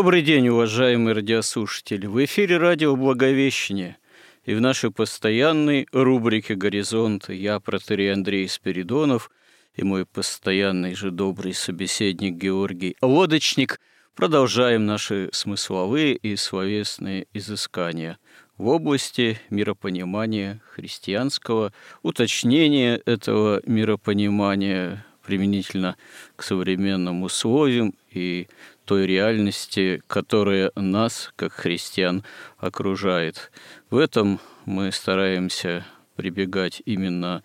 [0.00, 2.06] Добрый день, уважаемые радиослушатели!
[2.06, 3.98] В эфире радио «Благовещение»
[4.46, 9.30] и в нашей постоянной рубрике «Горизонт» я, протерей Андрей Спиридонов,
[9.74, 13.78] и мой постоянный же добрый собеседник Георгий Лодочник
[14.14, 18.18] продолжаем наши смысловые и словесные изыскания
[18.56, 25.96] в области миропонимания христианского, уточнения этого миропонимания применительно
[26.36, 28.48] к современным условиям и
[28.90, 32.24] той реальности, которая нас, как христиан,
[32.58, 33.52] окружает.
[33.88, 37.44] В этом мы стараемся прибегать именно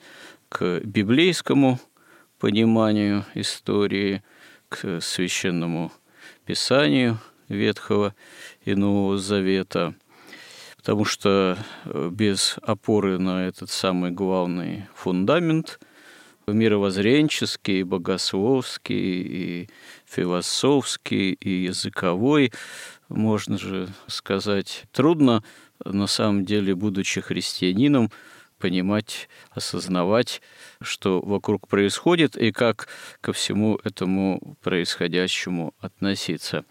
[0.49, 1.79] к библейскому
[2.39, 4.23] пониманию истории,
[4.69, 5.91] к священному
[6.47, 8.15] писанию Ветхого
[8.63, 9.93] и Нового Завета,
[10.77, 11.59] потому что
[12.09, 15.79] без опоры на этот самый главный фундамент–
[16.47, 19.69] мировоззренческий, богословский, и
[20.15, 22.51] философский, и языковой,
[23.09, 25.43] можно же сказать, трудно,
[25.83, 28.11] на самом деле, будучи христианином,
[28.57, 30.41] понимать, осознавать,
[30.81, 32.87] что вокруг происходит и как
[33.19, 36.63] ко всему этому происходящему относиться.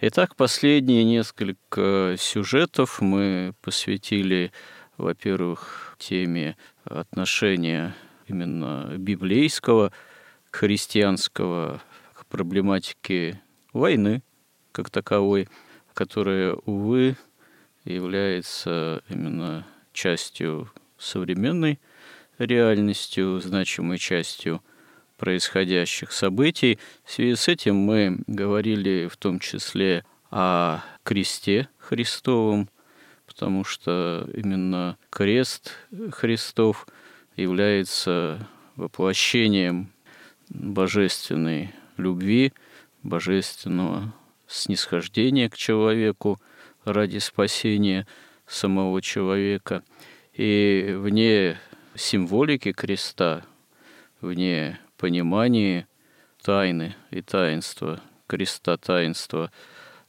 [0.00, 4.52] Итак, последние несколько сюжетов мы посвятили,
[4.96, 7.94] во-первых, теме отношения
[8.28, 9.92] именно библейского,
[10.52, 11.82] христианского,
[12.32, 13.42] к проблематике
[13.74, 14.22] войны
[14.72, 15.50] как таковой,
[15.92, 17.16] которая, увы,
[17.84, 21.78] является именно частью современной
[22.38, 24.62] реальностью, значимой частью
[25.18, 26.78] происходящих событий.
[27.04, 32.70] В связи с этим мы говорили в том числе о кресте Христовом,
[33.26, 35.72] потому что именно крест
[36.12, 36.86] Христов–
[37.36, 39.92] является воплощением
[40.48, 42.52] божественной любви,
[43.02, 44.12] божественного
[44.46, 46.40] снисхождения к человеку
[46.84, 48.06] ради спасения
[48.46, 49.82] самого человека.
[50.34, 51.58] И вне
[51.94, 53.44] символики креста,
[54.20, 55.86] вне понимания
[56.42, 59.50] тайны и таинства, креста таинства,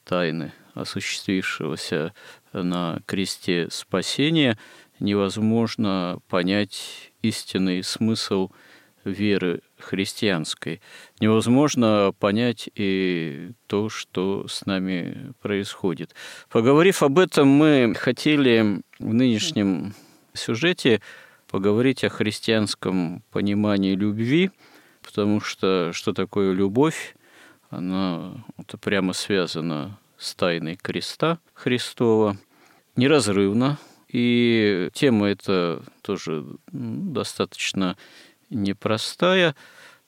[0.04, 2.14] тайны, осуществившегося
[2.54, 4.58] на кресте спасения,
[5.00, 8.52] невозможно понять истинный смысл
[9.04, 10.82] веры христианской.
[11.20, 16.16] Невозможно понять и то, что с нами происходит.
[16.50, 19.94] Поговорив об этом, мы хотели в нынешнем
[20.34, 21.02] сюжете
[21.48, 24.52] поговорить о христианском понимании любви,
[25.04, 27.16] потому что что такое любовь?
[27.70, 32.38] Она это прямо связана с тайной креста Христова,
[32.96, 33.78] неразрывно
[34.14, 37.98] и тема эта тоже достаточно
[38.54, 39.56] непростая,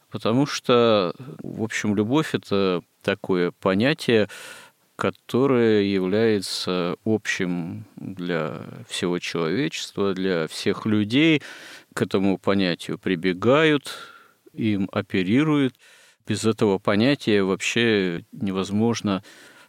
[0.09, 1.13] потому что,
[1.43, 4.29] в общем, любовь– это такое понятие,
[4.95, 11.41] которое является общим для всего человечества, для всех людей.
[11.93, 13.91] К этому понятию прибегают,
[14.53, 15.75] им оперируют.
[16.27, 19.23] Без этого понятия вообще невозможна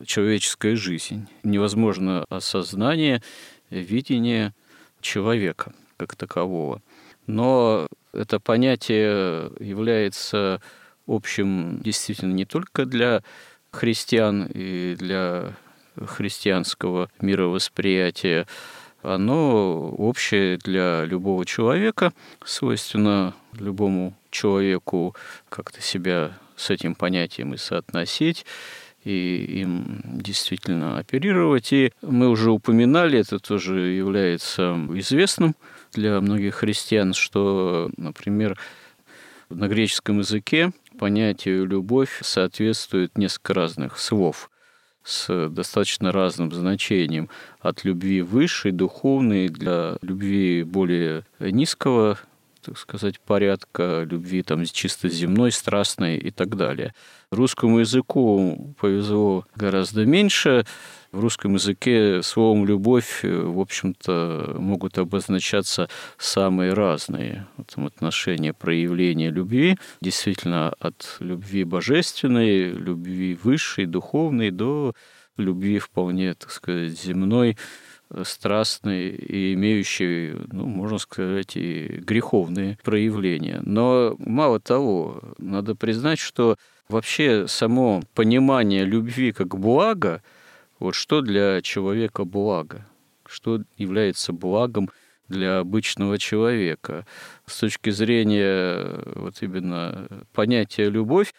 [0.05, 3.23] человеческая жизнь, невозможно осознание
[3.71, 4.55] видение
[5.01, 6.83] человека как такового.
[7.27, 10.61] Но это понятие является
[11.07, 13.23] общим действительно не только для
[13.71, 15.55] христиан и для
[16.05, 18.47] христианского мировосприятия,
[19.03, 22.13] оно общее для любого человека,
[22.45, 25.15] свойственно любому человеку
[25.49, 28.45] как-то себя с этим понятием и соотносить,
[29.05, 31.73] и им действительно оперировать.
[31.73, 35.55] И мы уже упоминали, это тоже является известным
[35.97, 38.59] для многих христиан, что, например,
[39.49, 44.51] на греческом языке понятию «любовь» соответствует несколько разных слов
[45.03, 47.31] с достаточно разным значением.
[47.61, 52.19] От любви высшей, духовной, для любви более низкого
[52.67, 56.95] так сказать, порядка любви там чисто земной, страстной и так далее.
[57.31, 60.67] Русскому языку повезло гораздо меньше.
[61.13, 69.31] В русском языке словом «любовь», в общем-то, могут обозначаться самые разные в этом отношении проявления
[69.31, 69.79] любви.
[70.01, 74.93] Действительно, от любви божественной, любви высшей, духовной, до
[75.37, 77.57] любви вполне, так сказать, земной,
[78.25, 83.61] страстный и имеющий, ну, можно сказать, и греховные проявления.
[83.65, 86.57] Но мало того, надо признать, что
[86.89, 90.23] вообще само понимание любви как блага,
[90.79, 92.87] вот что для человека благо,
[93.27, 94.91] что является благом
[95.29, 97.07] для обычного человека.
[97.47, 101.35] С точки зрения вот именно понятия любовь,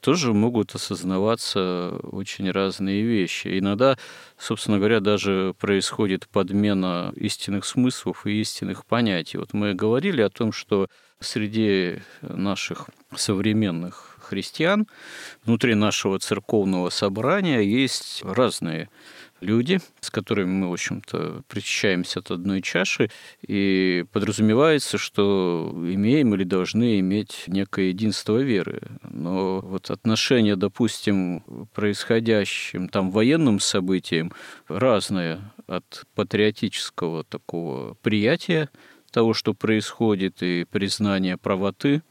[0.00, 3.58] тоже могут осознаваться очень разные вещи.
[3.58, 3.96] Иногда,
[4.38, 9.38] собственно говоря, даже происходит подмена истинных смыслов и истинных понятий.
[9.38, 10.88] Вот мы говорили о том, что
[11.20, 14.86] среди наших современных христиан
[15.44, 18.88] внутри нашего церковного собрания есть разные
[19.42, 23.10] люди, с которыми мы, в общем-то, причащаемся от одной чаши,
[23.46, 28.80] и подразумевается, что имеем или должны иметь некое единство веры.
[29.02, 31.42] Но вот отношение, допустим,
[31.74, 34.32] происходящим там военным событиям
[34.68, 38.70] разное от патриотического такого приятия
[39.10, 42.02] того, что происходит, и признания правоты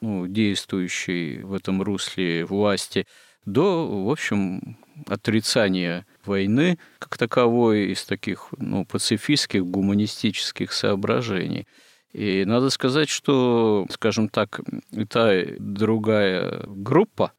[0.00, 3.06] ну, действующей в этом русле власти,
[3.44, 11.66] до, в общем, отрицания войны как таковой из таких ну, пацифистских, гуманистических соображений.
[12.12, 17.32] И надо сказать, что, скажем так, и та, и другая группа,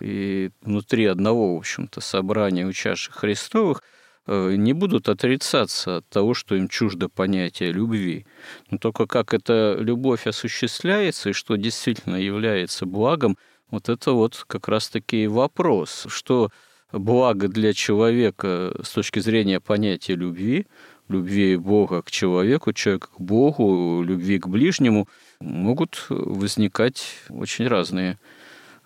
[0.00, 3.82] и внутри одного, в общем-то, собрания учащих Христовых
[4.26, 8.26] э, не будут отрицаться от того, что им чуждо понятие любви.
[8.70, 13.36] Но только как эта любовь осуществляется и что действительно является благом,
[13.70, 16.50] вот это вот как раз-таки вопрос, что
[16.92, 20.66] благо для человека с точки зрения понятия любви,
[21.08, 25.08] любви Бога к человеку, человека к Богу, любви к ближнему,
[25.40, 28.18] могут возникать очень разные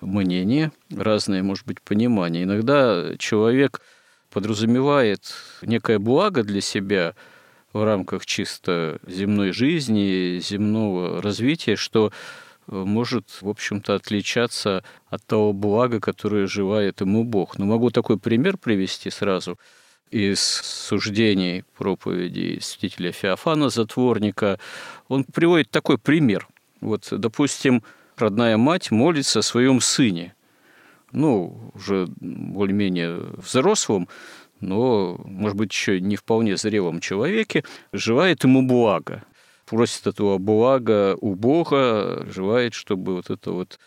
[0.00, 2.42] мнения, разные, может быть, понимания.
[2.42, 3.80] Иногда человек
[4.30, 7.14] подразумевает некое благо для себя
[7.72, 12.12] в рамках чисто земной жизни, земного развития, что
[12.72, 17.58] может, в общем-то, отличаться от того блага, которое желает ему Бог.
[17.58, 19.58] Но могу такой пример привести сразу
[20.10, 24.58] из суждений проповеди святителя Феофана, затворника.
[25.08, 26.48] Он приводит такой пример.
[26.80, 27.82] Вот, допустим,
[28.16, 30.34] родная мать молится о своем сыне,
[31.12, 34.08] ну, уже более-менее взрослом,
[34.60, 39.24] но, может быть, еще не вполне зрелом человеке, желает ему блага
[39.72, 43.78] просит этого блага у Бога, желает, чтобы вот это вот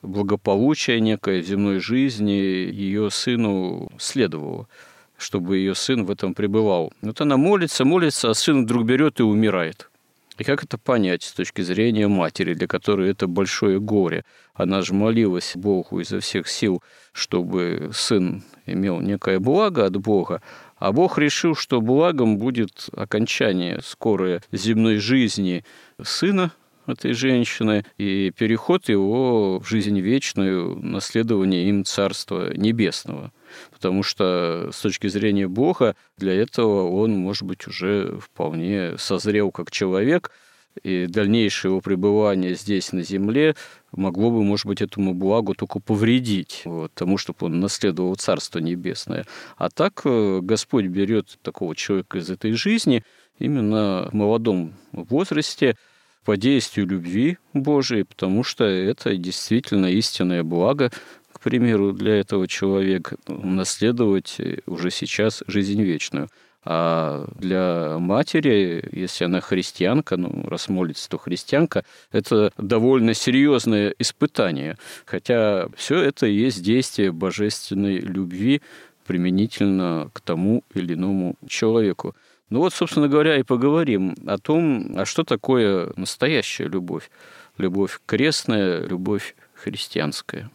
[0.00, 4.68] благополучие некое земной жизни ее сыну следовало,
[5.16, 6.92] чтобы ее сын в этом пребывал.
[7.02, 9.90] Вот она молится, молится, а сын вдруг берет и умирает.
[10.38, 14.24] И как это понять с точки зрения матери, для которой это большое горе?
[14.54, 20.40] Она же молилась Богу изо всех сил, чтобы сын имел некое благо от Бога,
[20.82, 25.64] а Бог решил, что благом будет окончание скорой земной жизни
[26.02, 26.50] сына
[26.88, 33.30] этой женщины и переход его в жизнь вечную, наследование им Царства Небесного.
[33.70, 39.70] Потому что с точки зрения Бога для этого он, может быть, уже вполне созрел как
[39.70, 40.32] человек–
[40.82, 43.54] и дальнейшее его пребывание здесь на земле
[43.92, 49.26] могло бы, может быть, этому благу только повредить, вот, тому, чтобы он наследовал Царство Небесное.
[49.56, 53.04] А так э, Господь берет такого человека из этой жизни
[53.38, 55.76] именно в молодом возрасте,
[56.24, 60.90] по действию любви Божией, потому что это действительно истинное благо,
[61.32, 64.36] к примеру, для этого человека наследовать
[64.66, 66.28] уже сейчас жизнь вечную.
[66.64, 74.76] А для матери, если она христианка, ну, раз молится, то христианка, это довольно серьезное испытание.
[75.04, 78.62] Хотя все это и есть действие божественной любви
[79.06, 82.14] применительно к тому или иному человеку.
[82.48, 87.10] Ну вот, собственно говоря, и поговорим о том, а что такое настоящая любовь.
[87.58, 90.50] Любовь крестная, любовь христианская.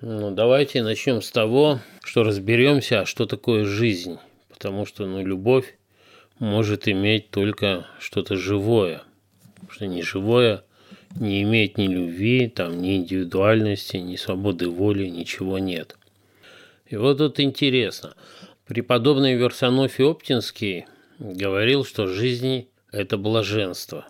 [0.00, 4.18] Ну, давайте начнем с того, что разберемся, что такое жизнь.
[4.60, 5.78] Потому что ну, любовь
[6.38, 9.04] может иметь только что-то живое.
[9.54, 10.64] Потому что неживое
[11.18, 15.96] не имеет ни любви, там, ни индивидуальности, ни свободы воли, ничего нет.
[16.86, 18.12] И вот тут интересно.
[18.66, 20.84] Преподобный Версонофий Оптинский
[21.18, 24.08] говорил, что жизнь– это блаженство.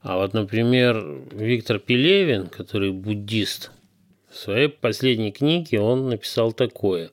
[0.00, 3.70] А вот, например, Виктор Пелевин, который буддист,
[4.30, 7.10] в своей последней книге он написал такое.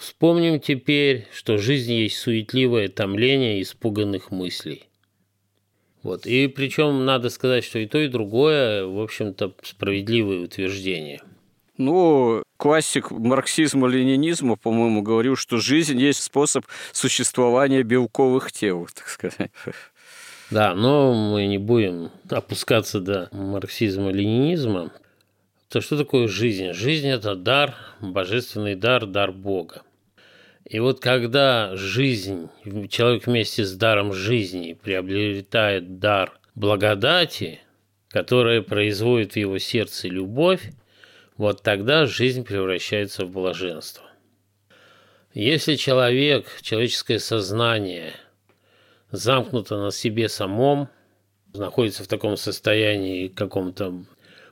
[0.00, 4.88] «Вспомним теперь, что жизнь есть суетливое томление испуганных мыслей».
[6.02, 6.24] Вот.
[6.24, 11.20] И причем надо сказать, что и то, и другое, в общем-то, справедливые утверждения.
[11.76, 19.50] Ну, классик марксизма-ленинизма, по-моему, говорил, что жизнь есть способ существования белковых тел, так сказать.
[20.50, 24.92] Да, но мы не будем опускаться до марксизма-ленинизма.
[25.68, 26.72] То что такое жизнь?
[26.72, 29.82] Жизнь– это дар, божественный дар, дар Бога.
[30.70, 32.48] И вот когда жизнь,
[32.88, 37.58] человек вместе с даром жизни приобретает дар благодати,
[38.08, 40.70] которая производит в его сердце любовь,
[41.36, 44.04] вот тогда жизнь превращается в блаженство.
[45.34, 48.12] Если человек, человеческое сознание
[49.10, 50.88] замкнуто на себе самом,
[51.52, 54.04] находится в таком состоянии каком-то,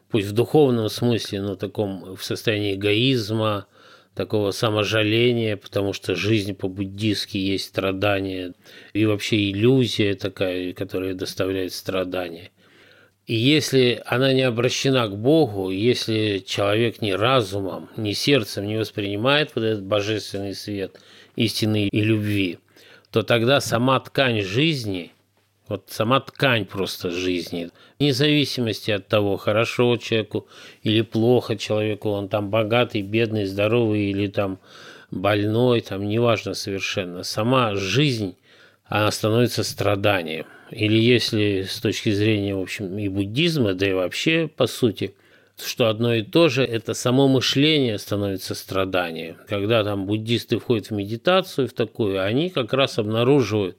[0.08, 3.68] пусть в духовном смысле, но таком в состоянии эгоизма–
[4.18, 8.52] такого саможаления, потому что жизнь по-буддистски есть страдание
[8.92, 12.50] и вообще иллюзия такая, которая доставляет страдания.
[13.26, 19.52] И если она не обращена к Богу, если человек ни разумом, ни сердцем не воспринимает
[19.54, 21.00] вот этот божественный свет
[21.36, 22.58] истины и любви,
[23.12, 25.12] то тогда сама ткань жизни–
[25.68, 27.70] вот сама ткань просто жизни.
[27.98, 30.46] Вне зависимости от того, хорошо человеку
[30.82, 34.58] или плохо человеку, он там богатый, бедный, здоровый или там
[35.10, 37.22] больной, там неважно совершенно.
[37.22, 38.36] Сама жизнь,
[38.86, 40.46] она становится страданием.
[40.70, 45.14] Или если с точки зрения, в общем, и буддизма, да и вообще, по сути,
[45.62, 49.36] что одно и то же, это само мышление становится страданием.
[49.48, 53.78] Когда там буддисты входят в медитацию, в такую, они как раз обнаруживают,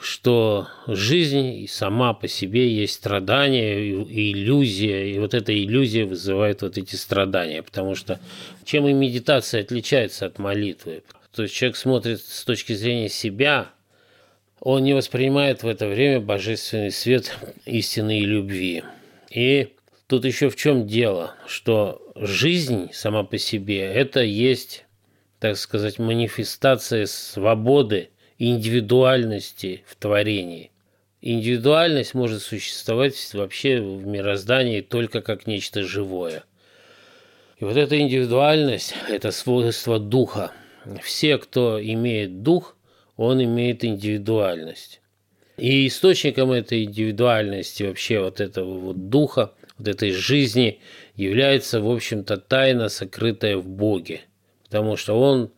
[0.00, 6.78] что жизнь сама по себе есть страдание и иллюзия, и вот эта иллюзия вызывает вот
[6.78, 8.18] эти страдания, потому что
[8.64, 11.02] чем и медитация отличается от молитвы?
[11.34, 13.68] То есть человек смотрит с точки зрения себя,
[14.58, 18.82] он не воспринимает в это время божественный свет истины и любви.
[19.30, 19.74] И
[20.06, 24.86] тут еще в чем дело, что жизнь сама по себе– это есть,
[25.38, 28.08] так сказать, манифестация свободы–
[28.40, 30.70] индивидуальности в творении.
[31.20, 36.44] Индивидуальность может существовать вообще в мироздании только как нечто живое.
[37.58, 40.52] И вот эта индивидуальность– это свойство духа.
[41.02, 42.76] Все, кто имеет дух,
[43.18, 45.02] он имеет индивидуальность.
[45.58, 50.80] И источником этой индивидуальности, вообще вот этого вот духа, вот этой жизни
[51.14, 54.22] является, в общем-то, тайна, сокрытая в Боге.
[54.64, 55.50] Потому что он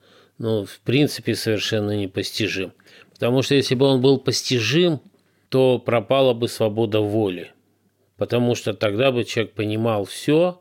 [0.42, 2.72] ну, в принципе, совершенно непостижим.
[3.12, 5.00] Потому что если бы он был постижим,
[5.48, 7.52] то пропала бы свобода воли.
[8.16, 10.60] Потому что тогда бы человек понимал все,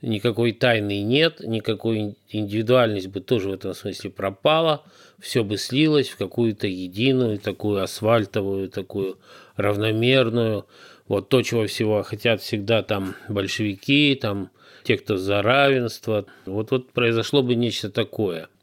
[0.00, 4.84] никакой тайны нет, никакой индивидуальность бы тоже в этом смысле пропала,
[5.18, 9.18] все бы слилось в какую-то единую, такую асфальтовую, такую
[9.56, 10.64] равномерную.
[11.08, 14.50] Вот то, чего всего хотят всегда там большевики, там
[14.82, 16.24] те, кто за равенство.
[16.46, 18.48] Вот, вот произошло бы нечто такое–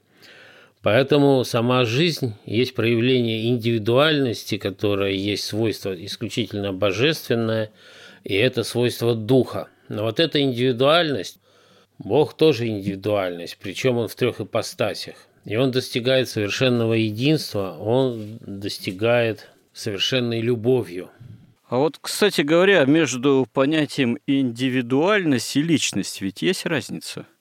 [0.88, 7.72] Поэтому сама жизнь есть проявление индивидуальности, которая есть свойство исключительно божественное,
[8.24, 9.68] и это свойство духа.
[9.90, 11.40] Но вот эта индивидуальность,
[12.00, 15.16] Бог тоже индивидуальность, причем он в трех ипостасях.
[15.44, 21.10] И он достигает совершенного единства, он достигает совершенной любовью.
[21.68, 27.26] А вот, кстати говоря, между понятием индивидуальность и личность ведь есть разница–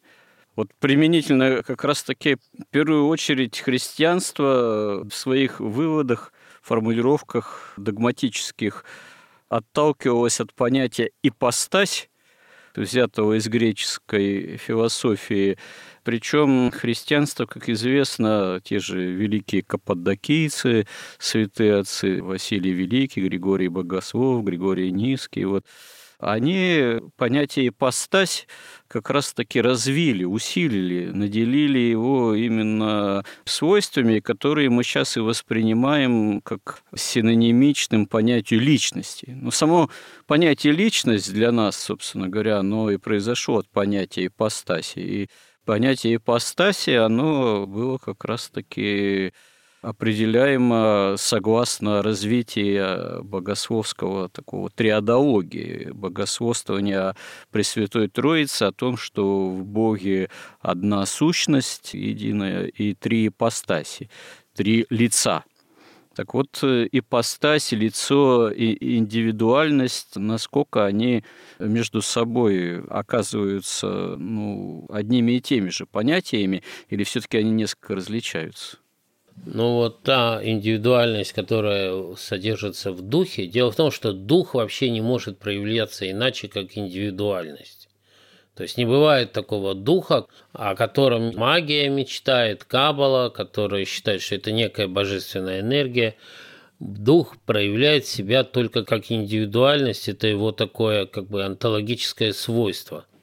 [0.56, 6.32] вот применительно как раз-таки в первую очередь христианство в своих выводах,
[6.62, 8.84] формулировках догматических
[9.48, 12.08] отталкивалось от понятия «ипостась»,
[12.74, 15.56] взятого из греческой философии.
[16.02, 20.86] Причем христианство, как известно, те же великие каппадокийцы,
[21.18, 25.64] святые отцы Василий Великий, Григорий Богослов, Григорий Низкий, вот,
[26.18, 28.46] они понятие ипостась
[28.88, 38.06] как раз-таки развили, усилили, наделили его именно свойствами, которые мы сейчас и воспринимаем как синонимичным
[38.06, 39.36] понятию личности.
[39.40, 39.90] Но само
[40.26, 44.98] понятие личность для нас, собственно говоря, оно и произошло от понятия ипостаси.
[44.98, 45.28] И
[45.64, 49.32] понятие ипостаси, оно было как раз-таки
[49.86, 57.14] определяемо согласно развитию богословского такого триадологии, богословствования
[57.52, 60.28] Пресвятой Троицы о том, что в Боге
[60.60, 64.10] одна сущность единая и три ипостаси,
[64.54, 65.44] три лица–
[66.16, 71.24] так вот, ипостась, лицо и индивидуальность, насколько они
[71.58, 78.78] между собой оказываются ну, одними и теми же понятиями, или все-таки они несколько различаются?
[79.44, 85.00] Ну вот та индивидуальность, которая содержится в духе, дело в том, что дух вообще не
[85.00, 87.88] может проявляться иначе, как индивидуальность.
[88.54, 94.50] То есть не бывает такого духа, о котором магия мечтает, кабала, которая считает, что это
[94.50, 96.16] некая божественная энергия.
[96.80, 103.04] Дух проявляет себя только как индивидуальность, это его такое как бы онтологическое свойство–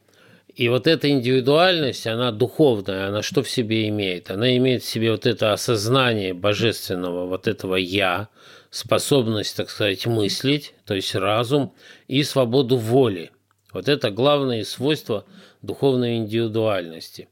[0.55, 4.29] и вот эта индивидуальность, она духовная, она что в себе имеет?
[4.29, 8.29] Она имеет в себе вот это осознание божественного, вот этого «я»,
[8.69, 11.73] способность, так сказать, мыслить, то есть разум,
[12.07, 13.31] и свободу воли.
[13.71, 15.25] Вот это главные свойства
[15.63, 17.29] духовной индивидуальности.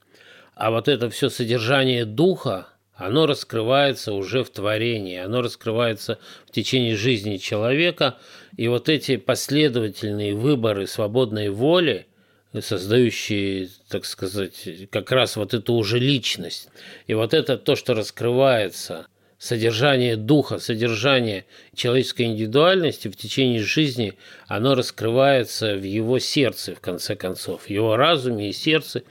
[0.55, 6.95] А вот это все содержание духа, оно раскрывается уже в творении, оно раскрывается в течение
[6.95, 8.17] жизни человека,
[8.57, 12.07] и вот эти последовательные выборы свободной воли–
[12.59, 16.67] создающие, так сказать, как раз вот эту уже личность.
[17.07, 19.07] И вот это то, что раскрывается,
[19.41, 24.13] содержание духа, содержание человеческой индивидуальности в течение жизни,
[24.47, 29.01] оно раскрывается в его сердце, в конце концов, в его разуме и сердце,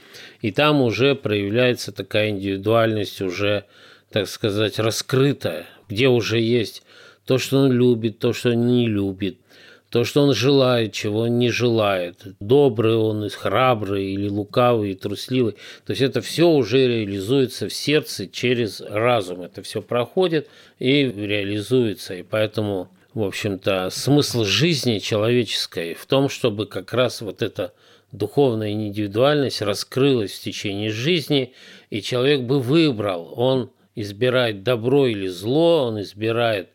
[0.41, 3.65] и там уже проявляется такая индивидуальность уже,
[4.13, 6.85] так сказать, раскрытая, где уже есть
[7.27, 9.40] то, что он любит, то, что он не любит,
[9.91, 12.23] то, что он желает, чего он не желает.
[12.39, 15.55] Добрый он, храбрый или лукавый, и трусливый.
[15.85, 19.43] То есть это все уже реализуется в сердце через разум.
[19.43, 20.49] Это все проходит
[20.79, 22.15] и реализуется.
[22.15, 27.73] И поэтому, в общем-то, смысл жизни человеческой в том, чтобы как раз вот эта
[28.13, 31.53] духовная индивидуальность раскрылась в течение жизни,
[31.91, 36.71] и человек бы выбрал, он избирает добро или зло, он избирает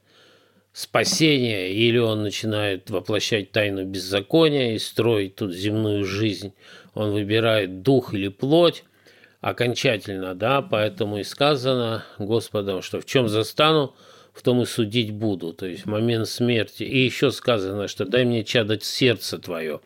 [0.76, 6.54] спасения, или он начинает воплощать тайну беззакония и строить тут земную жизнь.
[6.94, 8.84] Он выбирает дух или плоть
[9.40, 13.96] окончательно, да, поэтому и сказано Господом, что в чем застану,
[14.34, 16.84] в том и судить буду, то есть в момент смерти.
[16.84, 19.80] И еще сказано, что дай мне чадать сердце твое.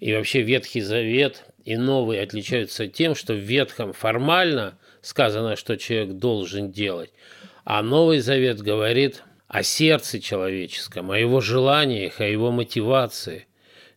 [0.00, 6.14] И вообще Ветхий Завет и Новый отличаются тем, что в Ветхом формально сказано, что человек
[6.14, 7.10] должен делать,
[7.64, 13.46] а Новый Завет говорит– о сердце человеческом, о его желаниях, о его мотивации,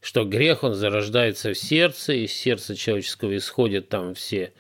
[0.01, 4.53] что грех, он зарождается в сердце, из сердца человеческого исходят там все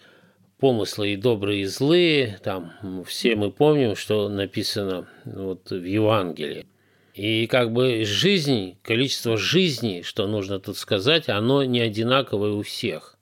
[0.59, 6.65] помыслы и добрые, и злые, там все мы помним, что написано вот в Евангелии.
[7.13, 13.17] И как бы жизнь, количество жизней, что нужно тут сказать, оно не одинаковое у всех.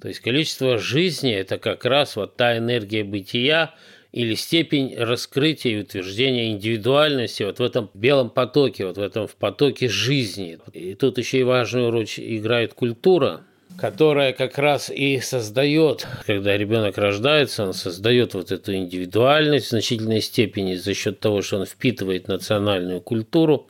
[0.00, 3.74] То есть количество жизни– это как раз вот та энергия бытия,
[4.14, 9.34] или степень раскрытия и утверждения индивидуальности вот в этом белом потоке, вот в этом в
[9.34, 10.58] потоке жизни.
[10.72, 13.40] И тут еще и важную роль играет культура,
[13.76, 20.20] которая как раз и создает, когда ребенок рождается, он создает вот эту индивидуальность в значительной
[20.20, 23.66] степени за счет того, что он впитывает национальную культуру,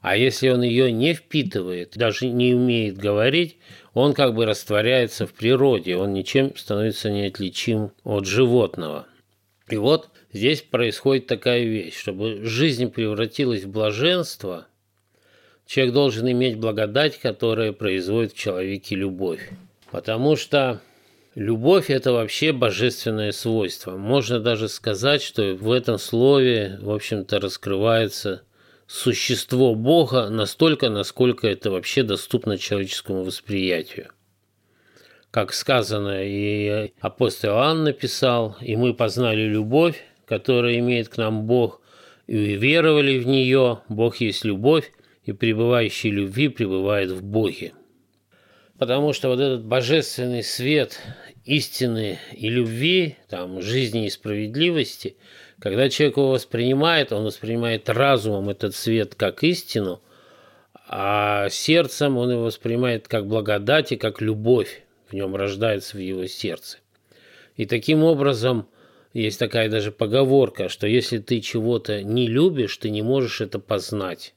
[0.00, 3.56] а если он ее не впитывает, даже не умеет говорить,
[3.94, 9.08] он как бы растворяется в природе, он ничем становится неотличим от животного.
[9.70, 11.96] И вот здесь происходит такая вещь.
[11.96, 14.66] Чтобы жизнь превратилась в блаженство,
[15.66, 19.50] человек должен иметь благодать, которая производит в человеке любовь.
[19.90, 20.80] Потому что
[21.34, 23.96] любовь– это вообще божественное свойство.
[23.96, 28.42] Можно даже сказать, что в этом слове, в общем-то, раскрывается
[28.86, 34.08] существо Бога настолько, насколько это вообще доступно человеческому восприятию
[35.30, 41.80] как сказано, и апостол Иоанн написал, и мы познали любовь, которая имеет к нам Бог,
[42.26, 44.90] и уверовали в нее, Бог есть любовь,
[45.24, 47.72] и пребывающий любви пребывает в Боге.
[48.78, 51.00] Потому что вот этот божественный свет
[51.44, 55.16] истины и любви, там, жизни и справедливости,
[55.58, 60.00] когда человек его воспринимает, он воспринимает разумом этот свет как истину,
[60.86, 66.26] а сердцем он его воспринимает как благодать и как любовь в нем рождается в его
[66.26, 66.78] сердце.
[67.56, 68.68] И таким образом
[69.12, 74.34] есть такая даже поговорка, что если ты чего-то не любишь, ты не можешь это познать.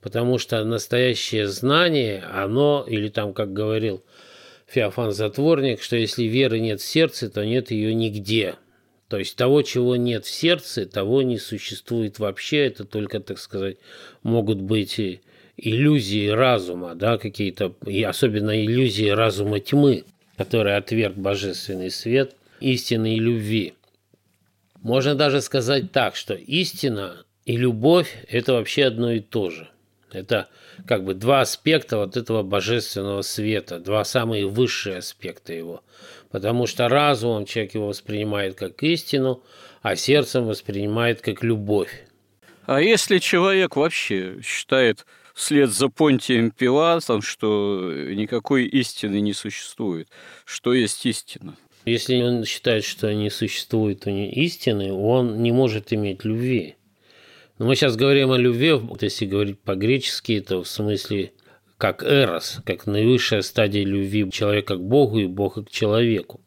[0.00, 4.02] Потому что настоящее знание, оно, или там, как говорил
[4.66, 8.54] Феофан Затворник, что если веры нет в сердце, то нет ее нигде.
[9.08, 12.66] То есть того, чего нет в сердце, того не существует вообще.
[12.66, 13.78] Это только, так сказать,
[14.22, 15.00] могут быть
[15.62, 20.04] иллюзии разума, да, какие-то, и особенно иллюзии разума тьмы,
[20.36, 23.74] который отверг божественный свет истины любви.
[24.82, 29.68] Можно даже сказать так, что истина и любовь– это вообще одно и то же.
[30.12, 30.48] Это
[30.86, 35.82] как бы два аспекта вот этого божественного света, два самые высшие аспекта его.
[36.30, 39.42] Потому что разумом человек его воспринимает как истину,
[39.82, 42.06] а сердцем воспринимает как любовь.
[42.66, 45.06] А если человек вообще считает
[45.40, 50.08] вслед за Понтием Пилатом, что никакой истины не существует,
[50.44, 51.56] что есть истина?
[51.86, 56.76] Если он считает, что не существует истины, он не может иметь любви.
[57.58, 61.32] Но мы сейчас говорим о любви, если говорить по-гречески, то в смысле
[61.78, 66.42] как эрос, как наивысшая стадия любви человека к Богу и Бога к человеку.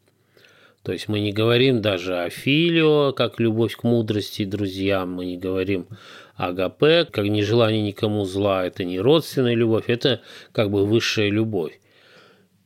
[0.83, 5.25] То есть мы не говорим даже о филио, как любовь к мудрости и друзьям, мы
[5.25, 5.87] не говорим
[6.47, 11.79] агапе, как нежелание никому зла, это не родственная любовь, это как бы высшая любовь.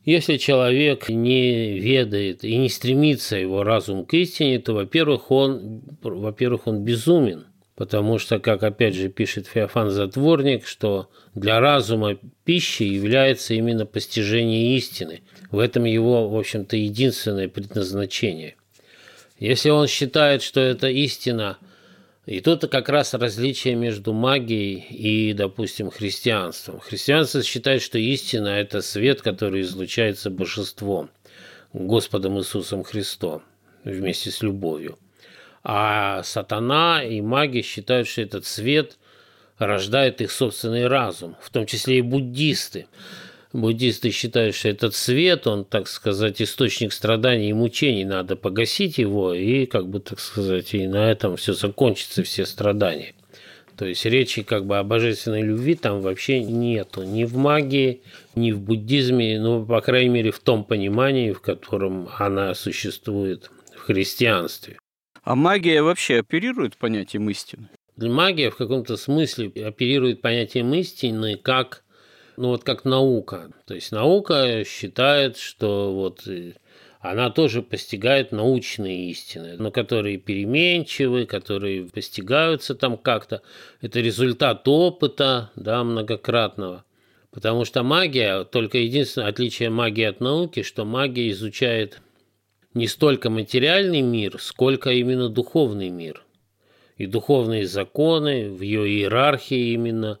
[0.04, 6.66] Если человек не ведает и не стремится его разум к истине, то, во-первых, он, во-первых,
[6.66, 7.46] он безумен–
[7.78, 14.76] потому что, как опять же пишет Феофан Затворник, что для разума пища является именно постижение
[14.76, 15.20] истины.
[15.52, 18.56] В этом его, в общем-то, единственное предназначение.
[19.38, 21.58] Если он считает, что это истина,
[22.28, 26.78] и тут как раз различие между магией и, допустим, христианством.
[26.80, 31.10] Христианство считает, что истина– это свет, который излучается божеством,
[31.72, 33.42] Господом Иисусом Христом
[33.84, 34.98] вместе с любовью–
[35.70, 38.96] а сатана и маги считают, что этот свет
[39.58, 42.86] рождает их собственный разум, в том числе и буддисты.
[43.52, 49.32] Буддисты считают, что этот свет, он, так сказать, источник страданий и мучений, надо погасить его,
[49.32, 53.14] и, как бы, так сказать, и на этом все закончится, все страдания.
[53.78, 57.04] То есть речи как бы о божественной любви там вообще нету.
[57.04, 58.02] Ни в магии,
[58.34, 63.82] ни в буддизме, ну, по крайней мере, в том понимании, в котором она существует в
[63.82, 64.78] христианстве.
[65.22, 67.68] А магия вообще оперирует понятием истины?
[67.96, 71.84] Магия в каком-то смысле оперирует понятием истины как,
[72.38, 73.50] ну вот как наука.
[73.66, 76.54] То есть наука считает, что вот э,
[77.00, 83.42] она тоже постигает научные истины, но которые переменчивы, которые постигаются там как-то.
[83.80, 86.84] Это результат опыта да, многократного.
[87.30, 92.00] Потому что магия, только единственное отличие магии от науки, что магия изучает
[92.72, 96.24] не столько материальный мир, сколько именно духовный мир.
[96.96, 100.18] И духовные законы в ее иерархии именно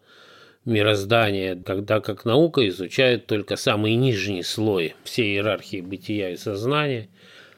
[0.68, 7.08] мироздания, когда как наука изучает только самый нижний слой всей иерархии бытия и сознания,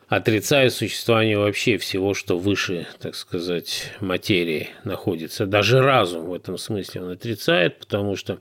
[0.09, 5.47] отрицая существование вообще всего, что выше, так сказать, материи находится.
[5.47, 8.39] Даже разум в этом смысле он отрицает, потому что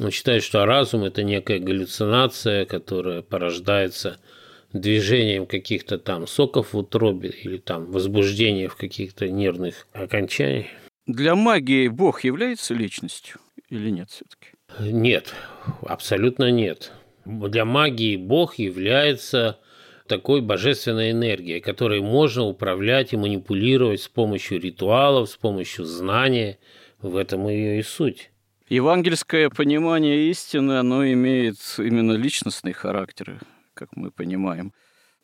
[0.00, 4.18] он считает, что разум– это некая галлюцинация, которая порождается–
[4.72, 10.68] движением каких-то там соков в утробе или там возбуждение в каких-то нервных окончаниях.
[11.12, 14.52] Для магии Бог является личностью или нет все-таки?
[14.78, 15.34] Нет,
[15.82, 16.92] абсолютно нет.
[17.24, 19.58] Для магии Бог является
[20.06, 26.58] такой божественной энергией, которой можно управлять и манипулировать с помощью ритуалов, с помощью знания.
[27.00, 28.30] В этом ее и суть.
[28.68, 33.40] Евангельское понимание истины, оно имеет именно личностный характер
[33.80, 34.72] как мы понимаем.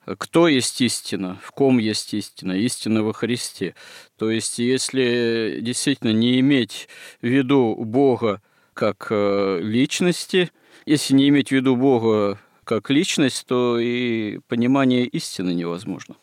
[0.07, 1.39] Кто есть истина?
[1.43, 2.53] В ком есть истина?
[2.53, 3.75] Истина во Христе.
[4.17, 6.89] То есть, если действительно не иметь
[7.21, 8.41] в виду Бога
[8.73, 10.51] как э, личности,
[10.85, 16.15] если не иметь в виду Бога как личность, то и понимание истины невозможно.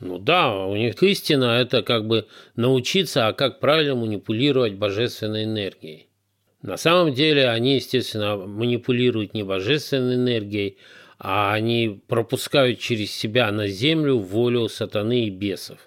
[0.00, 6.08] Ну да, у них истина– это как бы научиться, а как правильно манипулировать божественной энергией.
[6.62, 10.78] На самом деле они, естественно, манипулируют не божественной энергией,
[11.18, 15.78] а они пропускают через себя на землю волю сатаны и бесов,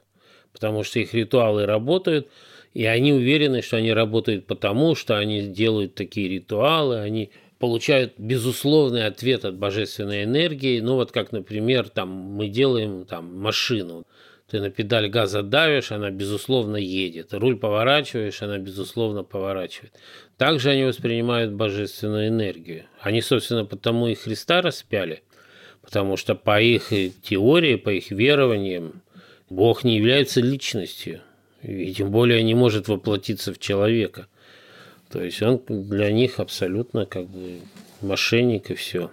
[0.54, 2.28] потому что их ритуалы работают,
[2.74, 9.06] и они уверены, что они работают потому, что они делают такие ритуалы, они получают безусловный
[9.06, 10.80] ответ от божественной энергии.
[10.80, 14.06] Ну вот как, например, там мы делаем там машину.
[14.50, 17.34] Ты на педаль газа давишь, она безусловно едет.
[17.34, 19.94] Руль поворачиваешь, она безусловно поворачивает.
[20.38, 22.86] Также они воспринимают божественную энергию.
[23.02, 25.24] Они, собственно, потому и Христа распяли,
[25.82, 26.90] потому что по их
[27.22, 29.02] теории, по их верованиям,
[29.50, 31.22] Бог не является личностью,
[31.62, 34.28] и тем более не может воплотиться в человека.
[35.12, 37.60] То есть он для них абсолютно как бы
[38.02, 39.12] мошенник и все.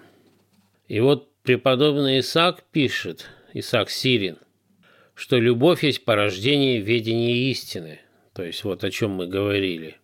[0.86, 4.38] И вот Преподобный Исаак пишет, Исаак Сирин,
[5.14, 8.00] что любовь есть порождение ведения истины.
[8.34, 9.96] То есть вот о чем мы говорили.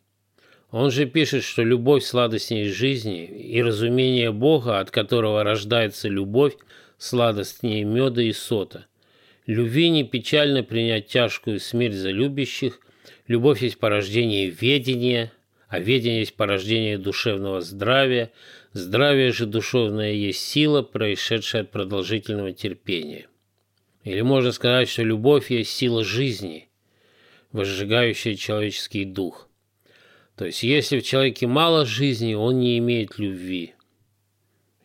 [0.71, 6.55] Он же пишет, что любовь сладостнее жизни и разумение Бога, от которого рождается любовь,
[6.97, 8.87] сладостнее меда и сота.
[9.47, 12.81] Любви не печально принять тяжкую смерть за любящих,
[13.27, 15.33] любовь есть порождение ведения,
[15.67, 18.31] а ведение есть порождение душевного здравия,
[18.73, 23.27] здравие же душевное есть сила, происшедшая от продолжительного терпения.
[24.05, 26.69] Или можно сказать, что любовь есть сила жизни,
[27.53, 29.49] возжигающая человеческий дух.
[30.37, 33.75] То есть, если в человеке мало жизни, он не имеет любви.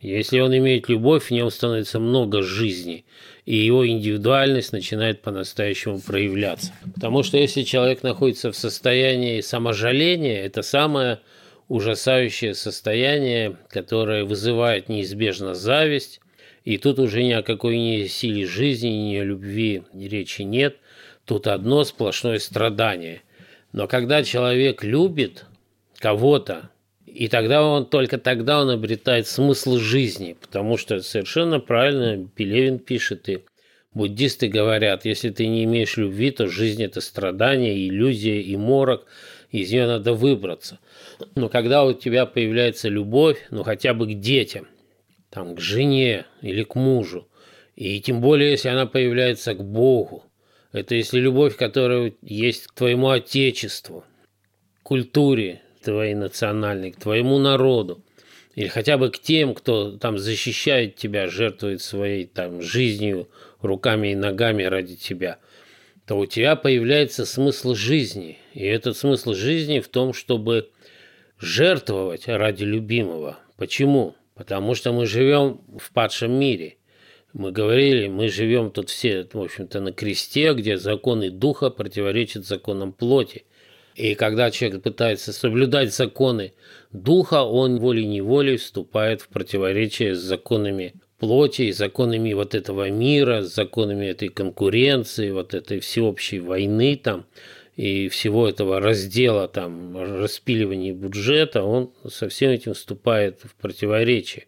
[0.02, 3.06] Если он имеет любовь, в нем становится много жизни,
[3.46, 6.74] и его индивидуальность начинает по-настоящему проявляться.
[6.94, 11.22] Потому что если человек находится в состоянии саможаления, это самое
[11.70, 16.20] ужасающее состояние, которое вызывает неизбежно зависть,
[16.66, 20.78] и тут уже ни о какой ни силе жизни, ни о любви речи нет.
[21.24, 23.22] Тут одно сплошное страдание.
[23.72, 25.46] Но когда человек любит
[26.00, 26.72] кого-то,
[27.06, 33.30] и тогда он, только тогда он обретает смысл жизни, потому что совершенно правильно Пелевин пишет,
[33.30, 33.44] и
[33.94, 39.06] буддисты говорят, если ты не имеешь любви, то жизнь– это страдание, иллюзия и морок,
[39.52, 40.80] из нее надо выбраться.
[41.36, 44.68] Но когда у тебя появляется любовь, ну хотя бы к детям,
[45.36, 47.28] там, к жене или к мужу.
[47.76, 50.24] И тем более, если она появляется к Богу.
[50.72, 54.06] Это если любовь, которая есть к твоему Отечеству,
[54.82, 58.02] культуре твоей национальной, к твоему народу.
[58.56, 64.16] Или хотя бы к тем, кто там защищает тебя, жертвует своей там жизнью, руками и
[64.16, 65.40] ногами ради тебя,
[66.08, 68.38] то у тебя появляется смысл жизни.
[68.54, 70.70] И этот смысл жизни в том, чтобы
[71.40, 73.38] жертвовать ради любимого.
[73.58, 74.16] Почему?
[74.36, 76.78] Потому что мы живем в падшем мире.
[77.34, 82.94] Мы говорили, мы живем тут все, в общем-то, на кресте, где законы духа противоречат законам
[82.94, 83.46] плоти.
[83.96, 86.54] И когда человек пытается соблюдать законы
[86.92, 93.54] духа, он волей-неволей вступает в противоречие с законами плоти и законами вот этого мира, с
[93.54, 97.26] законами этой конкуренции, вот этой всеобщей войны там
[97.76, 104.46] и всего этого раздела, там, распиливания бюджета, он со всем этим вступает в противоречие.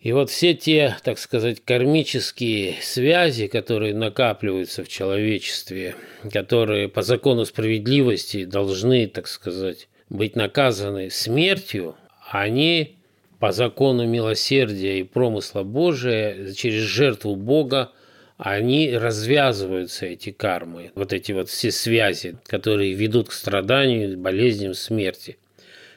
[0.00, 5.96] И вот все те, так сказать, кармические связи, которые накапливаются в человечестве,
[6.32, 11.96] которые по закону справедливости должны, так сказать, быть наказаны смертью,
[12.30, 12.96] они
[13.40, 17.92] по закону милосердия и промысла Божия через жертву Бога
[18.38, 25.36] они развязываются, эти кармы, вот эти вот все связи, которые ведут к страданию, болезням, смерти.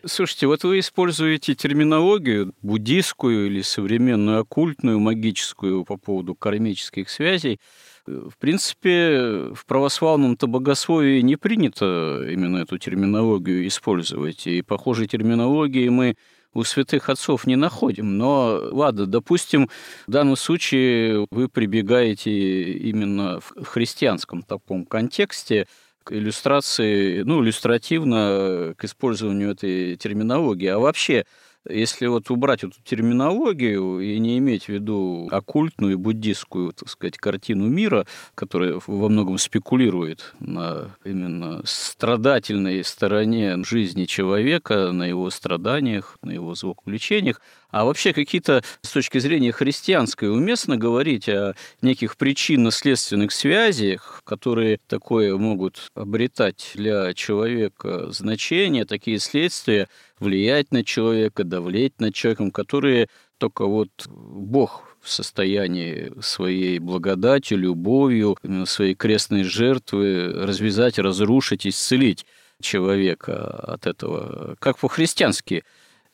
[0.03, 7.59] Слушайте, вот вы используете терминологию буддийскую или современную оккультную, магическую по поводу кармических связей.
[8.07, 14.47] В принципе, в православном-то богословии не принято именно эту терминологию использовать.
[14.47, 16.15] И похожей терминологии мы
[16.53, 18.17] у святых отцов не находим.
[18.17, 19.69] Но ладно, допустим,
[20.07, 25.67] в данном случае вы прибегаете именно в христианском таком контексте
[26.03, 30.67] к иллюстрации, ну, иллюстративно к использованию этой терминологии.
[30.67, 31.25] А вообще,
[31.69, 37.17] если вот убрать эту терминологию и не иметь в виду оккультную и буддистскую, так сказать,
[37.17, 46.17] картину мира, которая во многом спекулирует на именно страдательной стороне жизни человека, на его страданиях,
[46.21, 53.31] на его злоключениях, а вообще какие-то с точки зрения христианской уместно говорить о неких причинно-следственных
[53.31, 59.87] связях, которые такое могут обретать для человека значение, такие следствия
[60.19, 63.07] влиять на человека, давлеть над человеком, которые
[63.37, 72.25] только вот Бог в состоянии своей благодатью, любовью, своей крестной жертвы развязать, разрушить, исцелить
[72.61, 74.55] человека от этого.
[74.59, 75.63] Как по-христиански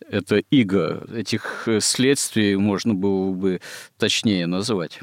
[0.10, 3.62] это иго, этих следствий можно было бы
[3.97, 4.99] точнее назвать.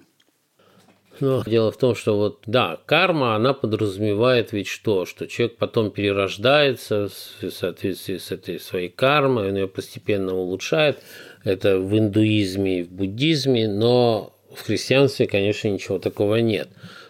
[1.21, 5.07] Но дело в том, что вот, да, карма, она подразумевает ведь что?
[5.07, 7.09] Что человек потом перерождается
[7.41, 10.99] в соответствии с этой своей кармой, он ее постепенно улучшает.
[11.45, 16.69] Это в индуизме и в буддизме, но в христианстве, конечно, ничего такого нет.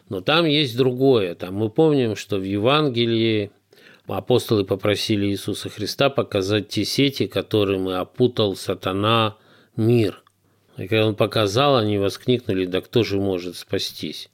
[0.08, 1.34] Но там есть другое.
[1.34, 3.52] Там мы помним, что в Евангелии
[4.06, 9.36] апостолы попросили Иисуса Христа показать те сети, которыми опутал сатана
[9.76, 10.22] мир.
[10.76, 14.30] И когда он показал, они воскликнули, да кто же может спастись?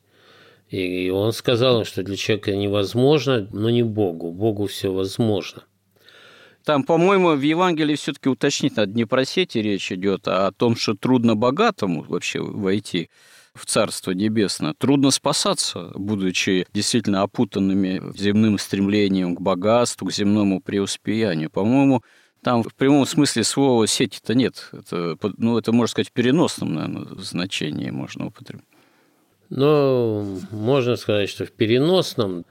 [0.69, 4.31] И он сказал им, что для человека невозможно, но не Богу.
[4.31, 5.65] Богу все возможно.
[6.65, 10.77] Там, по-моему, в Евангелии все-таки уточнить надо, не про сети речь идет, а о том,
[10.77, 13.11] что трудно богатому вообще войти
[13.55, 14.75] в Царство Небесное.
[14.75, 21.51] Трудно спасаться, будучи действительно опутанными земным стремлением к богатству, к земному преуспеянию.
[21.51, 22.03] По-моему,
[22.43, 24.71] там в прямом смысле слова сети-то нет.
[24.73, 28.65] Это, ну, это, можно сказать, в переносном, наверное, значении можно употребить.
[29.51, 32.47] Ну, можно сказать, что в переносном,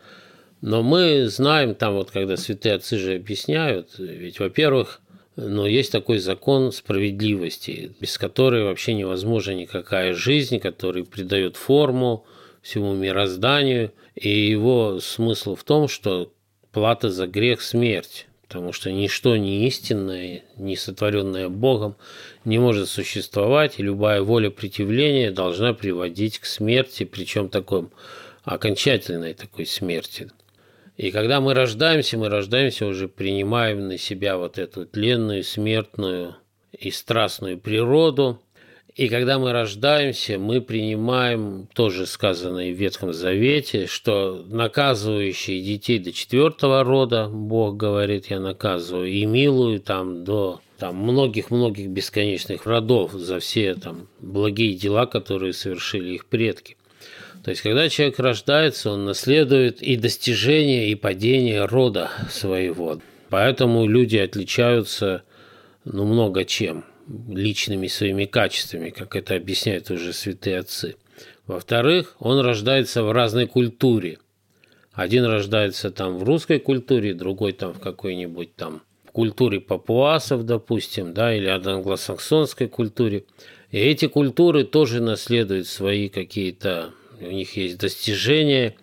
[0.61, 5.01] но мы знаем там, вот когда святые отцы же объясняют, ведь, во-первых,
[5.39, 12.25] но есть такой закон справедливости, без которой вообще невозможна никакая жизнь, который придает форму
[12.61, 13.91] всему мирозданию.
[14.15, 16.33] И его смысл в том, что
[16.71, 21.95] плата за грех– смерть потому что ничто не истинное, не сотворенное Богом,
[22.45, 27.89] не может существовать, и любая воля противления должна приводить к смерти, причем такой
[28.43, 30.31] окончательной такой смерти.
[30.99, 36.35] И когда мы рождаемся, мы рождаемся уже принимаем на себя вот эту тленную, смертную
[36.77, 38.41] и страстную природу,
[38.95, 46.11] и когда мы рождаемся, мы принимаем тоже сказанное в Ветхом Завете, что наказывающие детей до
[46.11, 53.39] четвертого рода, Бог говорит, я наказываю, и милую там до там многих-многих бесконечных родов за
[53.39, 56.75] все там благие дела, которые совершили их предки.
[57.49, 63.01] То есть, когда человек рождается, он наследует и достижение, и падение рода своего.
[63.29, 65.23] Поэтому люди отличаются
[65.83, 66.85] ну, много чем
[67.27, 70.95] личными своими качествами, как это объясняют уже святые отцы.
[71.47, 74.19] Во-вторых, он рождается в разной культуре.
[74.93, 81.35] Один рождается там в русской культуре, другой там в какой-нибудь там культуре папуасов, допустим, да,
[81.35, 83.23] или англосаксонской культуре.
[83.71, 88.75] И эти культуры тоже наследуют свои какие-то, у них есть достижения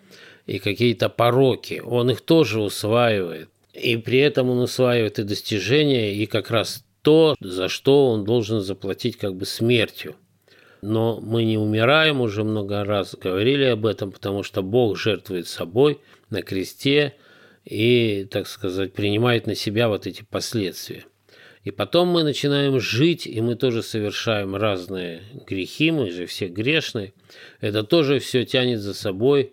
[0.45, 1.81] и какие-то пороки.
[1.85, 3.49] Он их тоже усваивает.
[3.73, 8.61] И при этом он усваивает и достижения, и как раз то, за что он должен
[8.61, 10.15] заплатить как бы смертью.
[10.81, 15.99] Но мы не умираем, уже много раз говорили об этом, потому что Бог жертвует собой
[16.29, 17.15] на кресте
[17.65, 21.05] и, так сказать, принимает на себя вот эти последствия.
[21.67, 27.11] И потом мы начинаем жить, и мы тоже совершаем разные грехи, мы же все грешные.
[27.59, 29.51] Это тоже все тянет за собой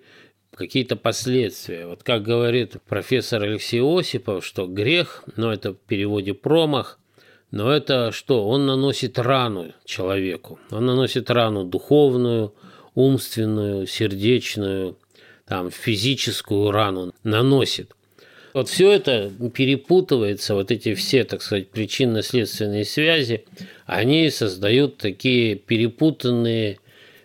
[0.55, 1.89] какие-то последствия.
[1.89, 7.01] Вот как говорит профессор Алексей Осипов, что грех, ну это в переводе промах,
[7.51, 8.47] но это что?
[8.47, 10.61] Он наносит рану человеку.
[10.71, 12.55] Он наносит рану духовную,
[12.95, 14.97] умственную, сердечную,
[15.49, 17.91] там, физическую рану наносит.
[18.55, 23.45] Вот все это перепутывается, вот эти все, так сказать, причинно-следственные связи,
[23.85, 26.79] они создают такие перепутанные,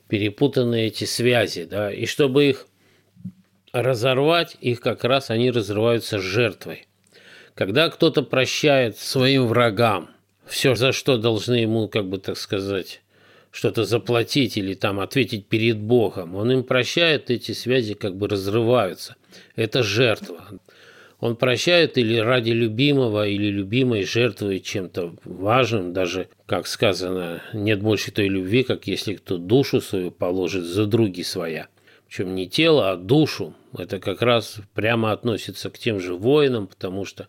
[0.08, 2.66] перепутанные эти связи, да, и чтобы их
[3.72, 6.88] разорвать, их как раз они разрываются жертвой.
[7.54, 10.10] Когда кто-то прощает своим врагам,
[10.48, 13.02] все, за что должны ему, как бы так сказать,
[13.52, 19.16] что-то заплатить или там ответить перед Богом, он им прощает, эти связи как бы разрываются.
[19.56, 20.60] Это жертва.
[21.20, 28.12] Он прощает или ради любимого, или любимой жертвует чем-то важным, даже, как сказано, нет больше
[28.12, 31.68] той любви, как если кто душу свою положит за други своя.
[32.08, 33.54] Причем не тело, а душу.
[33.78, 37.28] Это как раз прямо относится к тем же воинам, потому что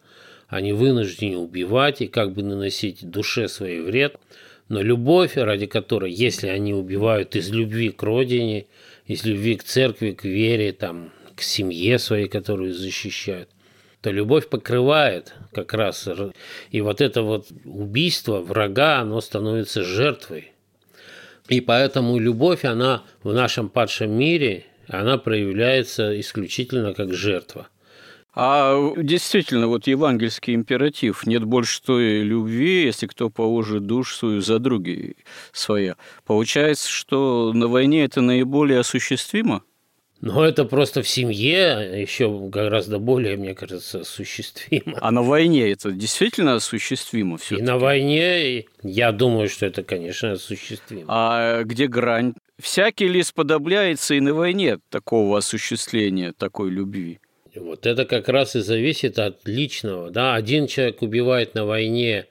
[0.48, 4.16] они вынуждены убивать и как бы наносить душе своей вред,
[4.68, 8.66] но любовь, ради которой, если они убивают из любви к родине,
[9.06, 13.48] из любви к церкви, к вере, там, к семье своей, которую защищают,
[14.00, 16.08] то любовь покрывает как раз.
[16.70, 20.52] И вот это вот убийство врага, оно становится жертвой.
[21.48, 27.68] И поэтому любовь, она в нашем падшем мире, она проявляется исключительно как жертва–
[28.32, 34.60] а действительно, вот евангельский императив «нет больше той любви, если кто положит душ свою за
[34.60, 35.16] други
[35.52, 35.96] своя».
[36.24, 39.64] Получается, что на войне это наиболее осуществимо?
[40.20, 44.98] Но это просто в семье еще гораздо более, мне кажется, осуществимо.
[45.00, 50.32] А на войне это действительно осуществимо все И на войне, я думаю, что это, конечно,
[50.32, 51.04] осуществимо.
[51.08, 52.34] А где грань?
[52.58, 57.18] Всякий ли сподобляется и на войне такого осуществления, такой любви?
[57.56, 60.10] Вот это как раз и зависит от личного.
[60.10, 60.34] Да?
[60.34, 62.26] Один человек убивает на войне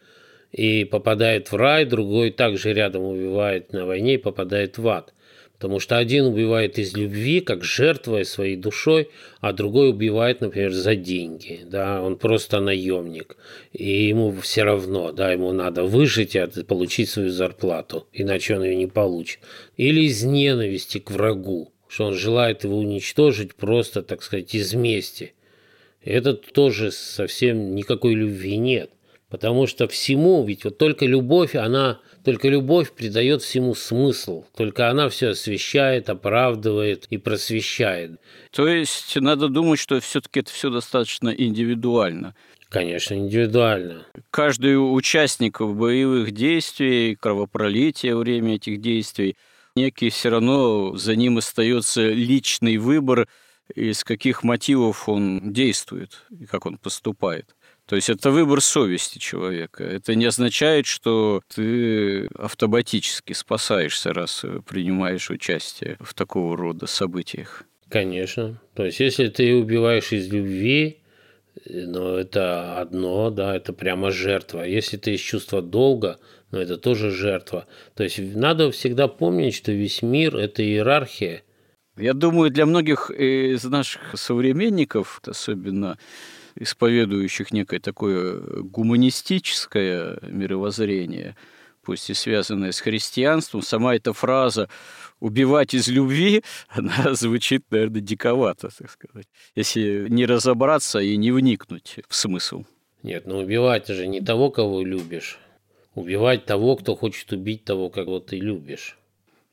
[0.51, 5.11] и попадает в рай, другой также рядом убивает на войне и попадает в ад.
[5.60, 9.10] Потому что один убивает из любви, как жертвуя своей душой,
[9.41, 11.60] а другой убивает, например, за деньги.
[11.66, 12.01] Да?
[12.01, 13.36] Он просто наемник.
[13.74, 18.76] И ему все равно, да, ему надо выжить и получить свою зарплату, иначе он ее
[18.78, 19.39] не получит.
[19.76, 25.34] Или из ненависти к врагу что он желает его уничтожить просто, так сказать, из мести.
[26.03, 28.91] Это тоже совсем никакой любви нет.
[29.28, 34.45] Потому что всему, ведь вот только любовь, она, только любовь придает всему смысл.
[34.55, 38.20] Только она все освещает, оправдывает и просвещает.
[38.51, 42.36] То есть надо думать, что все-таки это все достаточно индивидуально.
[42.70, 44.05] Конечно, индивидуально.
[44.30, 49.36] Каждый участник боевых действий, кровопролития во время этих действий,
[49.76, 53.28] некий все равно за ним остается личный выбор,
[53.74, 57.55] из каких мотивов он действует и как он поступает.
[57.89, 59.83] То есть это выбор совести человека.
[59.83, 67.63] Это не означает, что ты автоматически спасаешься, раз принимаешь участие в такого рода событиях.
[67.89, 68.61] Конечно.
[68.75, 71.01] То есть если ты убиваешь из любви,
[71.65, 74.61] ну, это одно, да, это прямо жертва.
[74.61, 76.19] Если ты из чувства долга,
[76.51, 77.65] ну, это тоже жертва.
[77.95, 81.41] То есть надо всегда помнить, что весь мир– это иерархия.
[81.97, 85.97] Я думаю, для многих из наших современников, особенно
[86.60, 91.36] исповедующих некое такое гуманистическое мировоззрение,
[91.84, 94.70] пусть и связанное с христианством, сама эта фраза
[95.20, 101.99] «убивать из любви», она звучит, наверное, диковато, так сказать, если не разобраться и не вникнуть
[102.07, 102.66] в смысл.
[103.01, 105.39] Нет, ну убивать же не того, кого любишь.
[105.95, 108.98] Убивать того, кто хочет убить того, кого ты любишь.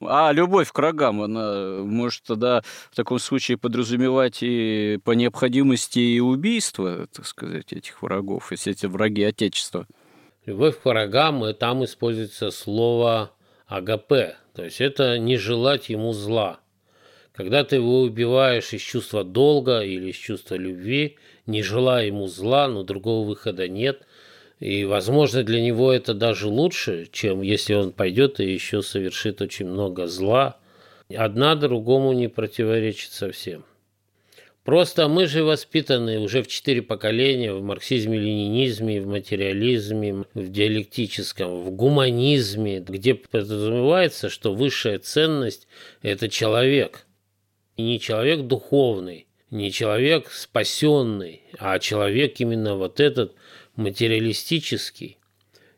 [0.00, 6.20] А любовь к врагам, она может тогда в таком случае подразумевать и по необходимости и
[6.20, 9.86] убийство, так сказать, этих врагов, если эти враги Отечества.
[10.44, 13.32] Любовь к врагам, и там используется слово
[13.66, 16.60] АГП, то есть это не желать ему зла.
[17.32, 21.16] Когда ты его убиваешь из чувства долга или из чувства любви,
[21.46, 24.02] не желая ему зла, но другого выхода нет–
[24.58, 29.66] и, возможно, для него это даже лучше, чем если он пойдет и еще совершит очень
[29.66, 30.56] много зла.
[31.14, 33.64] Одна другому не противоречит совсем.
[34.64, 41.62] Просто мы же воспитаны уже в четыре поколения в марксизме, ленинизме, в материализме, в диалектическом,
[41.62, 45.68] в гуманизме, где подразумевается, что высшая ценность–
[46.02, 47.06] это человек.
[47.76, 53.34] И не человек духовный, не человек спасенный, а человек именно вот этот–
[53.76, 55.18] материалистический,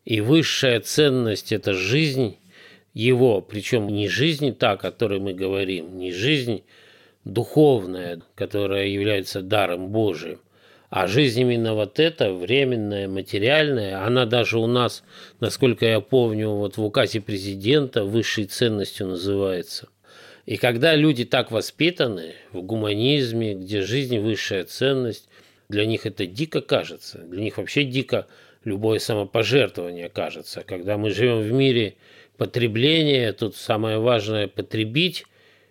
[0.05, 2.39] и высшая ценность– это жизнь
[2.95, 6.65] его, причем не жизнь та, о которой мы говорим, не жизнь
[7.25, 10.41] духовная, которая является даром Божиим,
[10.91, 15.05] а жизнь именно вот эта, временная, материальная, она даже у нас,
[15.39, 19.89] насколько я помню, вот в указе президента высшей ценностью называется.
[20.47, 25.29] И когда люди так воспитаны в гуманизме, где жизнь высшая ценность,
[25.69, 27.19] для них это дико кажется.
[27.19, 28.27] Для них вообще дико
[28.65, 30.63] любое самопожертвование кажется.
[30.67, 31.97] Когда мы живем в мире
[32.37, 35.27] потребления, тут самое важное потребить,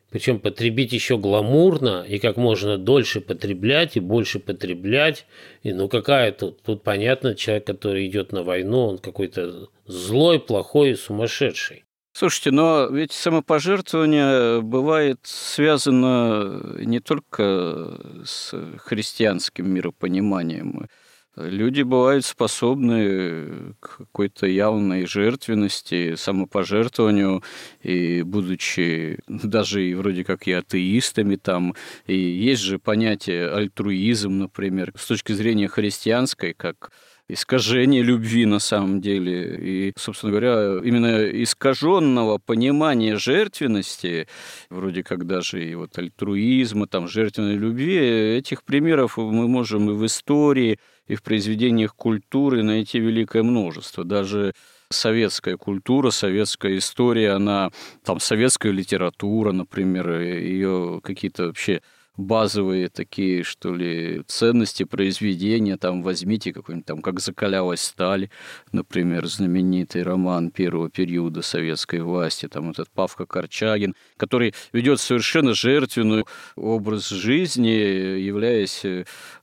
[0.09, 5.25] причем потребить еще гламурно и как можно дольше потреблять и больше потреблять.
[5.63, 6.61] И ну какая тут?
[6.61, 11.86] Тут понятно, человек, который идет на войну, он какой-то злой, плохой и сумасшедший.
[12.19, 17.95] Слушайте, но ведь самопожертвование бывает связано не только
[18.25, 20.87] с христианским миропониманием.
[21.35, 27.43] Люди бывают способны к какой-то явной жертвенности, самопожертвованию,
[27.83, 31.75] и будучи даже и вроде как и атеистами там,
[32.07, 36.89] и есть же понятие альтруизм, например, с точки зрения христианской, как
[37.29, 39.57] искажение любви на самом деле.
[39.59, 44.27] И, собственно говоря, именно искаженного понимания жертвенности,
[44.69, 50.05] вроде как даже и вот альтруизма, там, жертвенной любви, этих примеров мы можем и в
[50.05, 54.03] истории, и в произведениях культуры найти великое множество.
[54.03, 54.53] Даже
[54.89, 57.71] советская культура, советская история, она,
[58.05, 61.81] там, советская литература, например, ее какие-то вообще
[62.17, 68.29] базовые такие, что ли, ценности произведения, там возьмите какой-нибудь там, как закалялась сталь,
[68.71, 76.25] например, знаменитый роман первого периода советской власти, там этот Павка Корчагин, который ведет совершенно жертвенный
[76.55, 78.83] образ жизни, являясь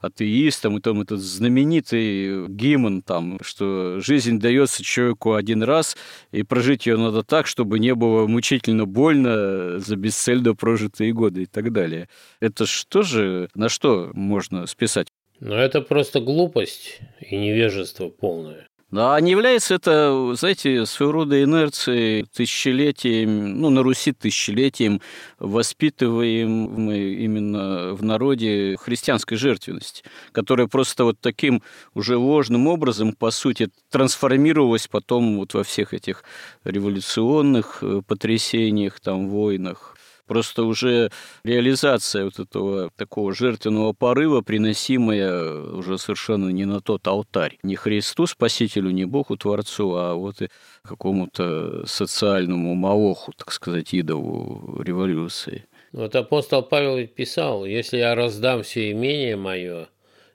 [0.00, 5.96] атеистом, и там этот знаменитый гимн там, что жизнь дается человеку один раз,
[6.32, 11.46] и прожить ее надо так, чтобы не было мучительно больно за бесцельно прожитые годы и
[11.46, 12.08] так далее.
[12.40, 15.08] Это это что же, на что можно списать?
[15.40, 18.66] Ну, это просто глупость и невежество полное.
[18.96, 25.00] А не является это, знаете, своего рода инерцией, тысячелетием, ну, на Руси тысячелетием
[25.40, 31.62] воспитываем мы именно в народе христианской жертвенности, которая просто вот таким
[31.92, 36.22] уже ложным образом, по сути, трансформировалась потом вот во всех этих
[36.62, 39.94] революционных э, потрясениях, там, войнах,
[40.26, 41.10] Просто уже
[41.44, 47.58] реализация вот этого такого жертвенного порыва, приносимая уже совершенно не на тот алтарь.
[47.62, 50.48] Не Христу, Спасителю, не Богу, Творцу, а вот и
[50.82, 55.66] какому-то социальному молоху, так сказать, идову революции.
[55.92, 59.88] Вот апостол Павел писал, если я раздам все имение мое,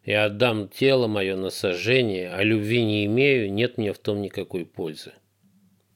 [0.03, 4.65] и отдам тело мое на сожжение, а любви не имею, нет мне в том никакой
[4.65, 5.11] пользы.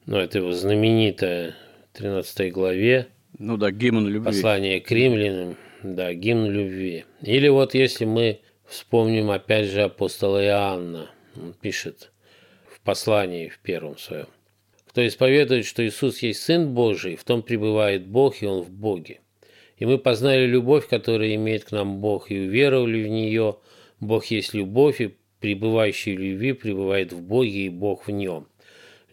[0.06, 1.56] Ну, это его знаменитая
[1.94, 3.08] 13 главе.
[3.38, 4.26] Ну да, гимн любви.
[4.26, 7.04] Послание к римлянам, да, гимн любви.
[7.22, 12.12] Или вот если мы вспомним опять же апостола Иоанна, он пишет
[12.70, 14.26] в послании в первом своем.
[14.86, 19.20] Кто исповедует, что Иисус есть Сын Божий, в том пребывает Бог, и Он в Боге.
[19.76, 23.56] И мы познали любовь, которую имеет к нам Бог, и уверовали в нее–
[24.00, 28.46] Бог есть любовь, и пребывающий в любви пребывает в Боге, и Бог в нем.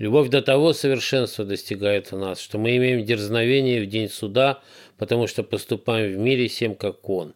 [0.01, 4.59] Любовь до того совершенства достигает в нас, что мы имеем дерзновение в день суда,
[4.97, 7.35] потому что поступаем в мире всем, как Он.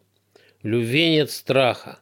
[0.64, 2.00] В любви нет страха,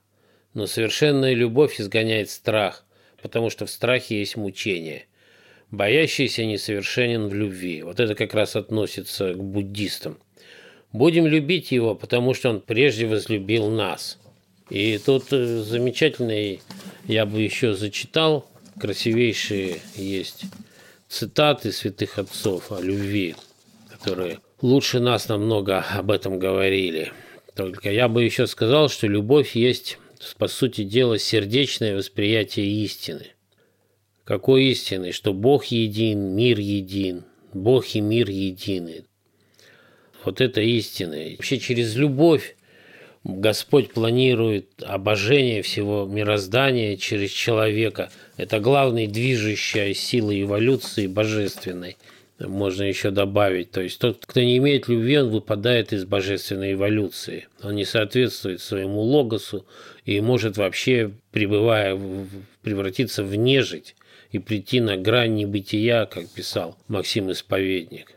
[0.55, 2.87] но совершенная любовь изгоняет страх,
[3.21, 5.05] потому что в страхе есть мучение.
[5.71, 7.83] Боящийся несовершенен в любви.
[7.83, 10.17] Вот это как раз относится к буддистам.
[10.93, 14.19] Будем любить его, потому что он прежде возлюбил нас–
[14.71, 16.63] и тут э, замечательный,
[17.07, 18.49] я бы еще зачитал,
[18.79, 20.45] красивейшие есть
[21.09, 23.37] цитаты святых отцов о любви,
[23.91, 27.13] которые лучше нас намного об этом говорили.
[27.55, 29.99] Только я бы еще сказал, что любовь есть,
[30.39, 33.27] по сути дела, сердечное восприятие истины.
[34.25, 35.13] Какой истины?
[35.13, 39.05] Что Бог един, мир един, Бог и мир едины.
[40.25, 41.17] Вот это истина.
[41.37, 42.57] Вообще через любовь
[43.25, 48.11] Господь планирует обожение всего мироздания через человека.
[48.37, 51.97] Это главная движущая сила эволюции божественной.
[52.39, 53.71] Можно еще добавить.
[53.71, 57.49] То есть тот, кто не имеет любви, он выпадает из божественной эволюции.
[57.63, 59.65] Он не соответствует своему логосу
[60.05, 61.99] и может вообще, пребывая,
[62.61, 63.97] превратиться в нежить
[64.33, 68.13] и прийти на грань небытия, как писал Максим Исповедник.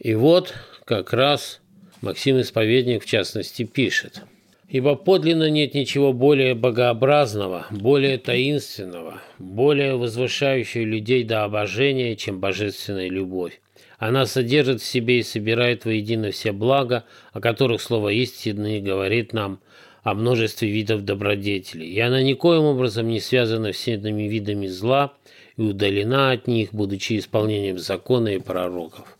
[0.00, 1.60] И вот как раз
[2.00, 4.22] Максим Исповедник в частности пишет–
[4.70, 13.08] Ибо подлинно нет ничего более богообразного, более таинственного, более возвышающего людей до обожения, чем божественная
[13.08, 13.60] любовь.
[13.98, 19.58] Она содержит в себе и собирает воедино все блага, о которых слово истины говорит нам
[20.04, 25.14] о множестве видов добродетелей, и она никоим образом не связана всеми видами зла
[25.56, 29.18] и удалена от них, будучи исполнением закона и пророков.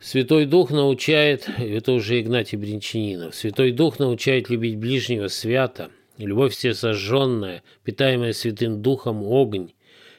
[0.00, 6.72] Святой Дух научает, это уже Игнатий Бринчанинов, Святой Дух научает любить ближнего свято, любовь все
[6.72, 9.72] сожженная, питаемая Святым Духом огонь.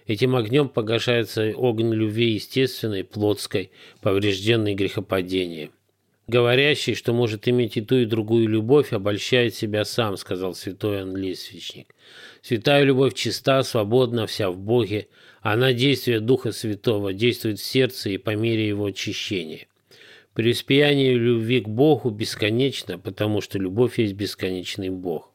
[0.05, 3.71] Этим огнем погашается огонь любви естественной, плотской,
[4.01, 5.71] поврежденной грехопадением.
[6.27, 11.15] Говорящий, что может иметь и ту, и другую любовь, обольщает себя сам, сказал святой Иоанн
[11.15, 11.95] Лесвичник.
[12.43, 15.07] Святая любовь чиста, свободна, вся в Боге.
[15.41, 19.67] Она действие Духа Святого, действует в сердце и по мере его очищения.
[20.33, 25.31] Преуспеяние любви к Богу бесконечно, потому что любовь есть бесконечный Бог.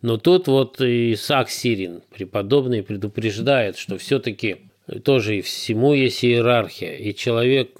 [0.00, 4.58] Но тут вот Исаак Сирин, преподобный, предупреждает, что все-таки
[5.04, 7.70] тоже и всему есть иерархия, и человек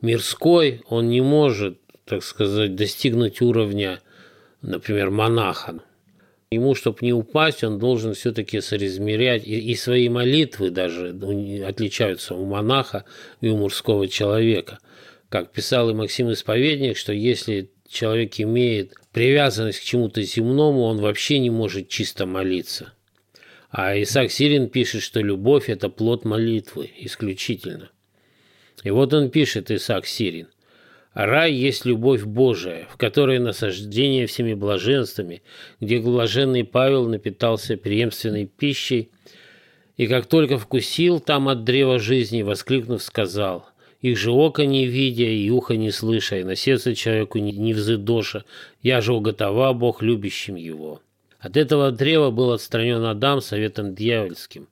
[0.00, 4.00] мирской, он не может, так сказать, достигнуть уровня,
[4.60, 5.80] например, монаха.
[6.50, 11.10] Ему, чтобы не упасть, он должен все-таки соразмерять, и, и свои молитвы даже
[11.66, 13.04] отличаются у монаха
[13.40, 14.78] и у мужского человека–
[15.28, 21.38] как писал и Максим Исповедник, что если человек имеет привязанность к чему-то земному, он вообще
[21.38, 22.92] не может чисто молиться.
[23.70, 27.90] А Исаак Сирин пишет, что любовь– это плод молитвы исключительно.
[28.82, 30.48] И вот он пишет, Исаак Сирин,
[31.18, 35.42] Рай есть любовь Божия, в которой насаждение всеми блаженствами,
[35.80, 39.10] где блаженный Павел напитался преемственной пищей,
[39.96, 43.66] и как только вкусил там от древа жизни, воскликнув, сказал–
[44.00, 48.44] их же око не видя, и ухо не слыша, и на сердце человеку не взыдоша,
[48.80, 51.02] я же уготова Бог любящим его.
[51.40, 54.68] От этого древа был отстранен Адам советом дьявольским.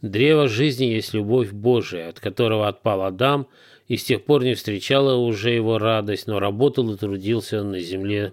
[0.00, 3.46] Древо жизни есть любовь Божия, от которого отпал Адам,
[3.92, 8.32] и с тех пор не встречала уже его радость, но работал и трудился на земле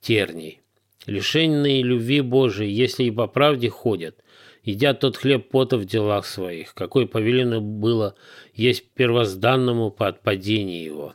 [0.00, 0.60] терней.
[1.04, 4.22] Лишенные любви Божией, если и по правде ходят,
[4.62, 8.14] едят тот хлеб пота в делах своих, какой повелено было
[8.54, 11.12] есть первозданному по отпадении его.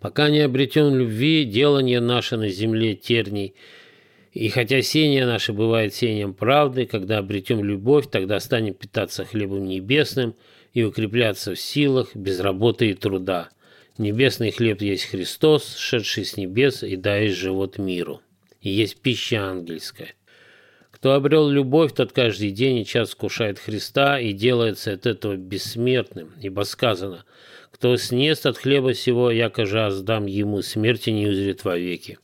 [0.00, 3.54] Пока не обретен любви, делание наше на земле терний,
[4.32, 10.34] и хотя сение наше бывает сением правды, когда обретем любовь, тогда станем питаться хлебом небесным
[10.76, 13.48] и укрепляться в силах без работы и труда.
[13.96, 18.20] Небесный хлеб есть Христос, шедший с небес и даешь живот миру.
[18.60, 20.12] И есть пища ангельская.
[20.90, 26.34] Кто обрел любовь, тот каждый день и час вкушает Христа и делается от этого бессмертным,
[26.42, 27.24] ибо сказано,
[27.70, 32.18] кто снест от хлеба сего, яко же оздам ему, смерти не узрит вовеки.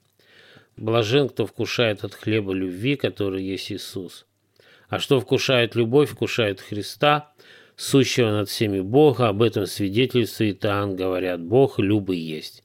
[0.76, 4.26] Блажен, кто вкушает от хлеба любви, который есть Иисус.
[4.92, 7.31] А что вкушает любовь, вкушает Христа,
[7.76, 12.62] сущего над всеми Бога, об этом свидетельствует Иоанн, говорят, Бог любый есть.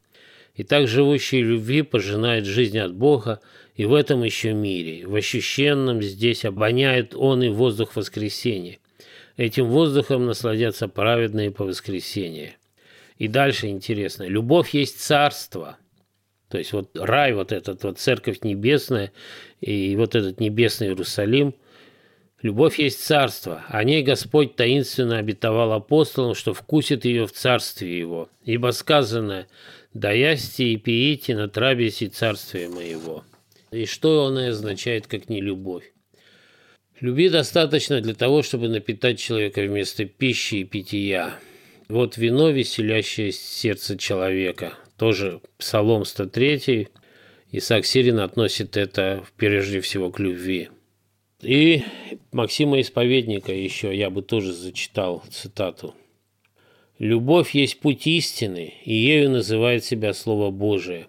[0.55, 3.41] И так живущий любви пожинает жизнь от Бога
[3.75, 5.05] и в этом еще мире.
[5.05, 8.79] В ощущенном здесь обоняет он и воздух воскресения.
[9.37, 12.57] Этим воздухом насладятся праведные по воскресенье.
[13.19, 14.23] И дальше интересно.
[14.23, 15.77] Любовь есть царство.
[16.49, 19.11] То есть вот рай, вот этот вот церковь небесная
[19.61, 21.53] и вот этот небесный Иерусалим–
[22.43, 28.29] Любовь есть царство, о ней Господь таинственно обетовал апостолам, что вкусит ее в царстве его.
[28.45, 29.47] Ибо сказано
[29.93, 33.23] «Да и пиите на трапезе царствия моего».
[33.71, 35.91] И что оно означает, как не любовь?
[36.99, 41.39] Люби достаточно для того, чтобы напитать человека вместо пищи и питья.
[41.89, 44.73] Вот вино, веселящее сердце человека.
[44.97, 46.87] Тоже Псалом 103.
[47.51, 50.69] Исаак Сирин относит это прежде всего к любви.
[51.41, 51.83] И
[52.31, 55.93] Максима Исповедника еще я бы тоже зачитал цитату.
[56.97, 61.07] «Любовь есть путь истины, и ею называет себя Слово Божие.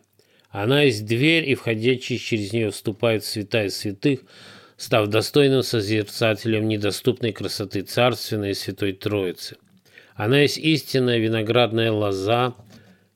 [0.50, 4.20] Она есть дверь, и входящий через нее вступает в святая святых,
[4.76, 9.56] став достойным созерцателем недоступной красоты Царственной и Святой Троицы.
[10.14, 12.54] Она есть истинная виноградная лоза,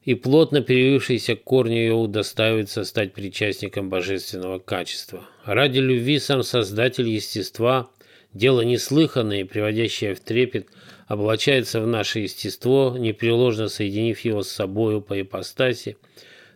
[0.02, 5.28] и плотно привившийся к корню ее удостаивается стать причастником божественного качества.
[5.44, 7.90] Ради любви сам Создатель естества,
[8.32, 10.68] дело неслыханное приводящее в трепет,
[11.08, 15.96] облачается в наше естество, непреложно соединив его с собою по ипостаси,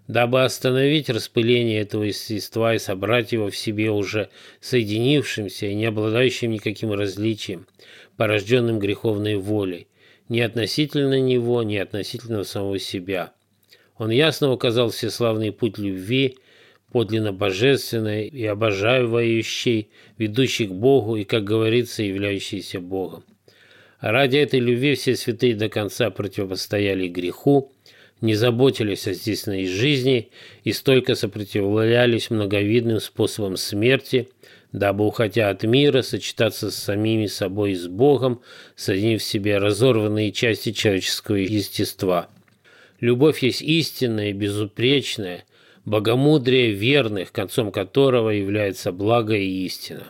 [0.06, 4.28] дабы остановить распыление этого естества и собрать его в себе уже
[4.60, 7.66] соединившимся и не обладающим никаким различием,
[8.16, 9.88] порожденным греховной волей,
[10.28, 13.32] ни относительно него, ни относительно самого себя.
[13.98, 16.36] Он ясно указал всеславный путь любви,
[16.96, 23.22] подлинно божественной и обожающей, ведущей к Богу и, как говорится, являющейся Богом.
[23.98, 27.70] А ради этой любви все святые до конца противостояли греху,
[28.22, 30.30] не заботились о здешней жизни
[30.64, 34.30] и столько сопротивлялись многовидным способам смерти,
[34.72, 38.40] дабы, уходя от мира, сочетаться с самими собой и с Богом,
[38.74, 42.30] соединив в себе разорванные части человеческого естества–
[43.00, 45.44] Любовь есть истинная и безупречная,
[45.86, 50.04] богомудрие верных, концом которого является благо и истина.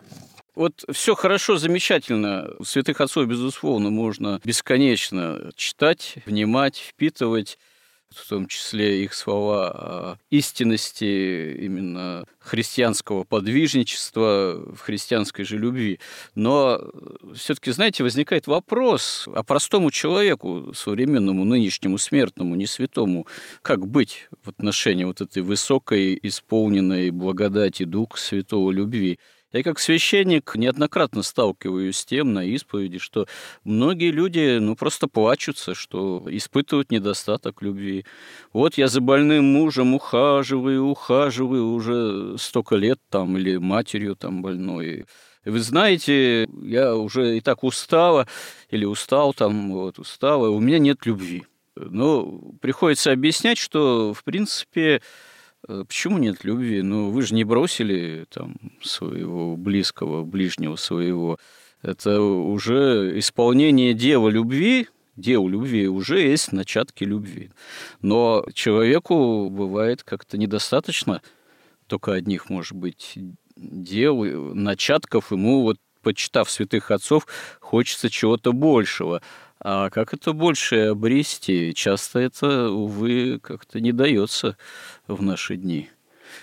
[0.56, 2.48] Вот все хорошо, замечательно.
[2.64, 7.58] Святых отцов, безусловно, можно бесконечно читать, внимать, впитывать
[8.16, 16.00] в том числе их слова о истинности именно христианского подвижничества в христианской же любви.
[16.34, 16.80] Но
[17.34, 23.26] все-таки, знаете, возникает вопрос о простому человеку, современному, нынешнему, смертному, не святому,
[23.62, 29.18] как быть в отношении вот этой высокой, исполненной благодати Духа Святого любви.
[29.52, 33.26] Я как священник неоднократно сталкиваюсь с тем на исповеди, что
[33.62, 38.04] многие люди ну, просто плачутся, что испытывают недостаток любви.
[38.52, 45.06] Вот я за больным мужем ухаживаю, ухаживаю уже столько лет там, или матерью там больной.
[45.44, 48.26] Вы знаете, я уже и так устала,
[48.68, 51.44] или устал там, вот, устала, у меня нет любви.
[51.76, 55.02] Но приходится объяснять, что, в принципе,
[55.66, 56.82] почему нет любви?
[56.82, 61.38] Ну, вы же не бросили там своего близкого, ближнего своего.
[61.82, 67.50] Это уже исполнение дела любви, дел любви уже есть начатки любви.
[68.02, 71.22] Но человеку бывает как-то недостаточно
[71.86, 73.18] только одних, может быть,
[73.56, 74.22] дел,
[74.54, 75.32] начатков.
[75.32, 77.26] Ему вот, почитав святых отцов,
[77.60, 79.22] хочется чего-то большего.
[79.60, 81.74] А как это больше обрести?
[81.74, 84.56] Часто это, увы, как-то не дается
[85.06, 85.90] в наши дни.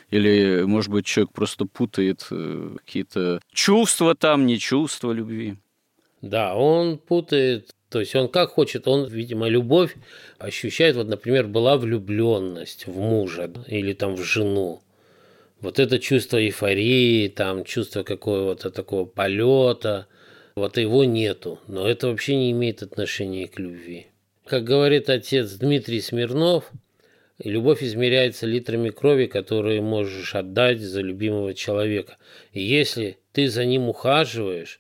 [0.09, 5.57] Или, может быть, человек просто путает э, какие-то чувства там, не чувства любви.
[6.21, 9.95] Да, он путает то есть он как хочет, он, видимо, любовь
[10.39, 14.81] ощущает, вот, например, была влюбленность в мужа или там в жену.
[15.61, 20.07] Вот это чувство эйфории, там чувство какого-то такого полета,
[20.55, 21.59] вот его нету.
[21.67, 24.07] Но это вообще не имеет отношения к любви.
[24.45, 26.71] Как говорит отец Дмитрий Смирнов,
[27.43, 32.17] Любовь измеряется литрами крови, которые можешь отдать за любимого человека.
[32.51, 34.79] И если ты за ним ухаживаешь,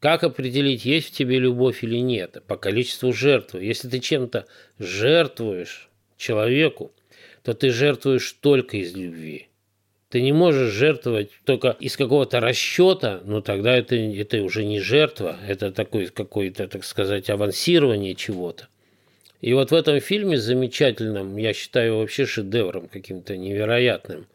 [0.00, 2.42] как определить, есть в тебе любовь или нет?
[2.46, 3.64] По количеству жертвы.
[3.64, 4.46] Если ты чем-то
[4.78, 6.92] жертвуешь человеку,
[7.42, 9.49] то ты жертвуешь только из любви.
[10.10, 15.36] Ты не можешь жертвовать только из какого-то расчета, но тогда это, это уже не жертва,
[15.46, 18.66] это такое какое-то, так сказать, авансирование чего-то.
[19.40, 24.26] И вот в этом фильме замечательном, я считаю вообще шедевром каким-то невероятным,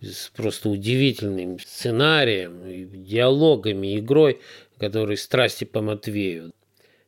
[0.00, 4.38] с просто удивительным сценарием, диалогами, игрой,
[4.78, 6.52] который «Страсти по Матвею».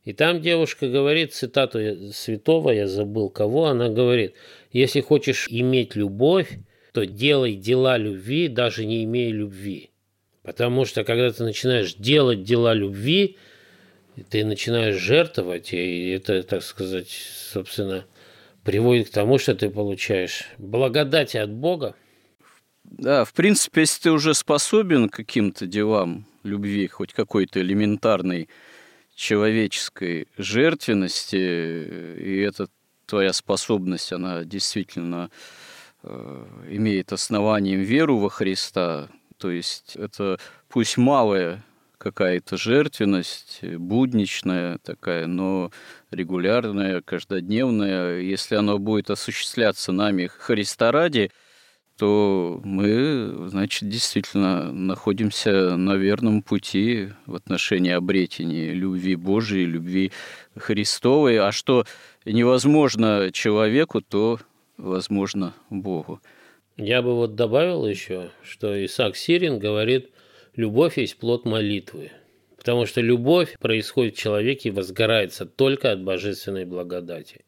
[0.04, 1.78] И там девушка говорит, цитату
[2.12, 4.34] святого, я забыл кого, она говорит,
[4.72, 6.58] если хочешь иметь любовь,
[6.98, 9.90] то делай дела любви, даже не имея любви.
[10.42, 13.36] Потому что когда ты начинаешь делать дела любви,
[14.30, 17.08] ты начинаешь жертвовать, и это, так сказать,
[17.52, 18.04] собственно,
[18.64, 21.94] приводит к тому, что ты получаешь благодати от Бога.
[22.82, 28.48] Да, в принципе, если ты уже способен к каким-то делам любви, хоть какой-то элементарной
[29.14, 32.66] человеческой жертвенности, и эта
[33.06, 35.30] твоя способность, она действительно
[36.02, 40.38] имеет основанием веру во Христа, то есть это
[40.68, 41.64] пусть малая
[41.98, 45.72] какая-то жертвенность, будничная такая, но
[46.10, 48.20] регулярная, каждодневная.
[48.20, 51.30] Если оно будет осуществляться нами Христа ради,
[51.98, 60.12] то мы, значит, действительно находимся на верном пути в отношении обретения любви Божией, любви
[60.56, 61.40] Христовой.
[61.40, 61.84] А что
[62.24, 64.38] невозможно человеку, то
[64.78, 66.20] возможно Богу.
[66.76, 70.10] Я бы вот добавил еще, что Исаак Сирин говорит,
[70.54, 72.12] любовь есть плод молитвы.
[72.56, 77.44] Потому что любовь происходит в человеке и возгорается только от божественной благодати.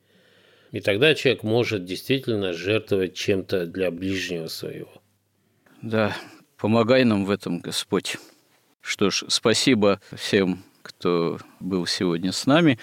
[0.73, 4.93] И тогда человек может действительно жертвовать чем-то для ближнего своего.
[5.83, 6.17] Да,
[6.57, 8.19] помогай нам в этом, Господь.
[8.81, 12.79] Что ж, спасибо всем, кто был сегодня с нами,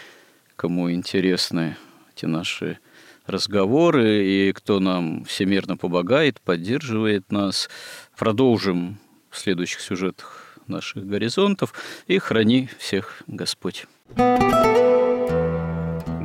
[0.56, 1.78] кому интересны
[2.14, 2.80] эти наши
[3.28, 7.70] разговоры и кто нам всемирно помогает, поддерживает нас.
[8.18, 8.98] Продолжим
[9.30, 11.74] в следующих сюжетах наших горизонтов
[12.08, 13.86] и храни всех Господь.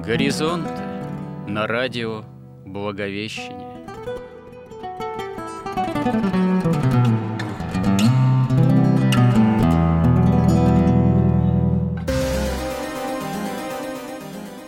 [0.05, 0.83] Горизонты
[1.47, 2.25] на радио
[2.65, 3.73] Благовещение.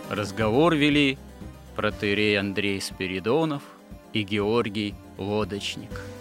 [0.09, 1.17] Разговор вели
[1.75, 3.63] протеерей Андрей Спиридонов
[4.13, 5.91] и Георгий Лодочник–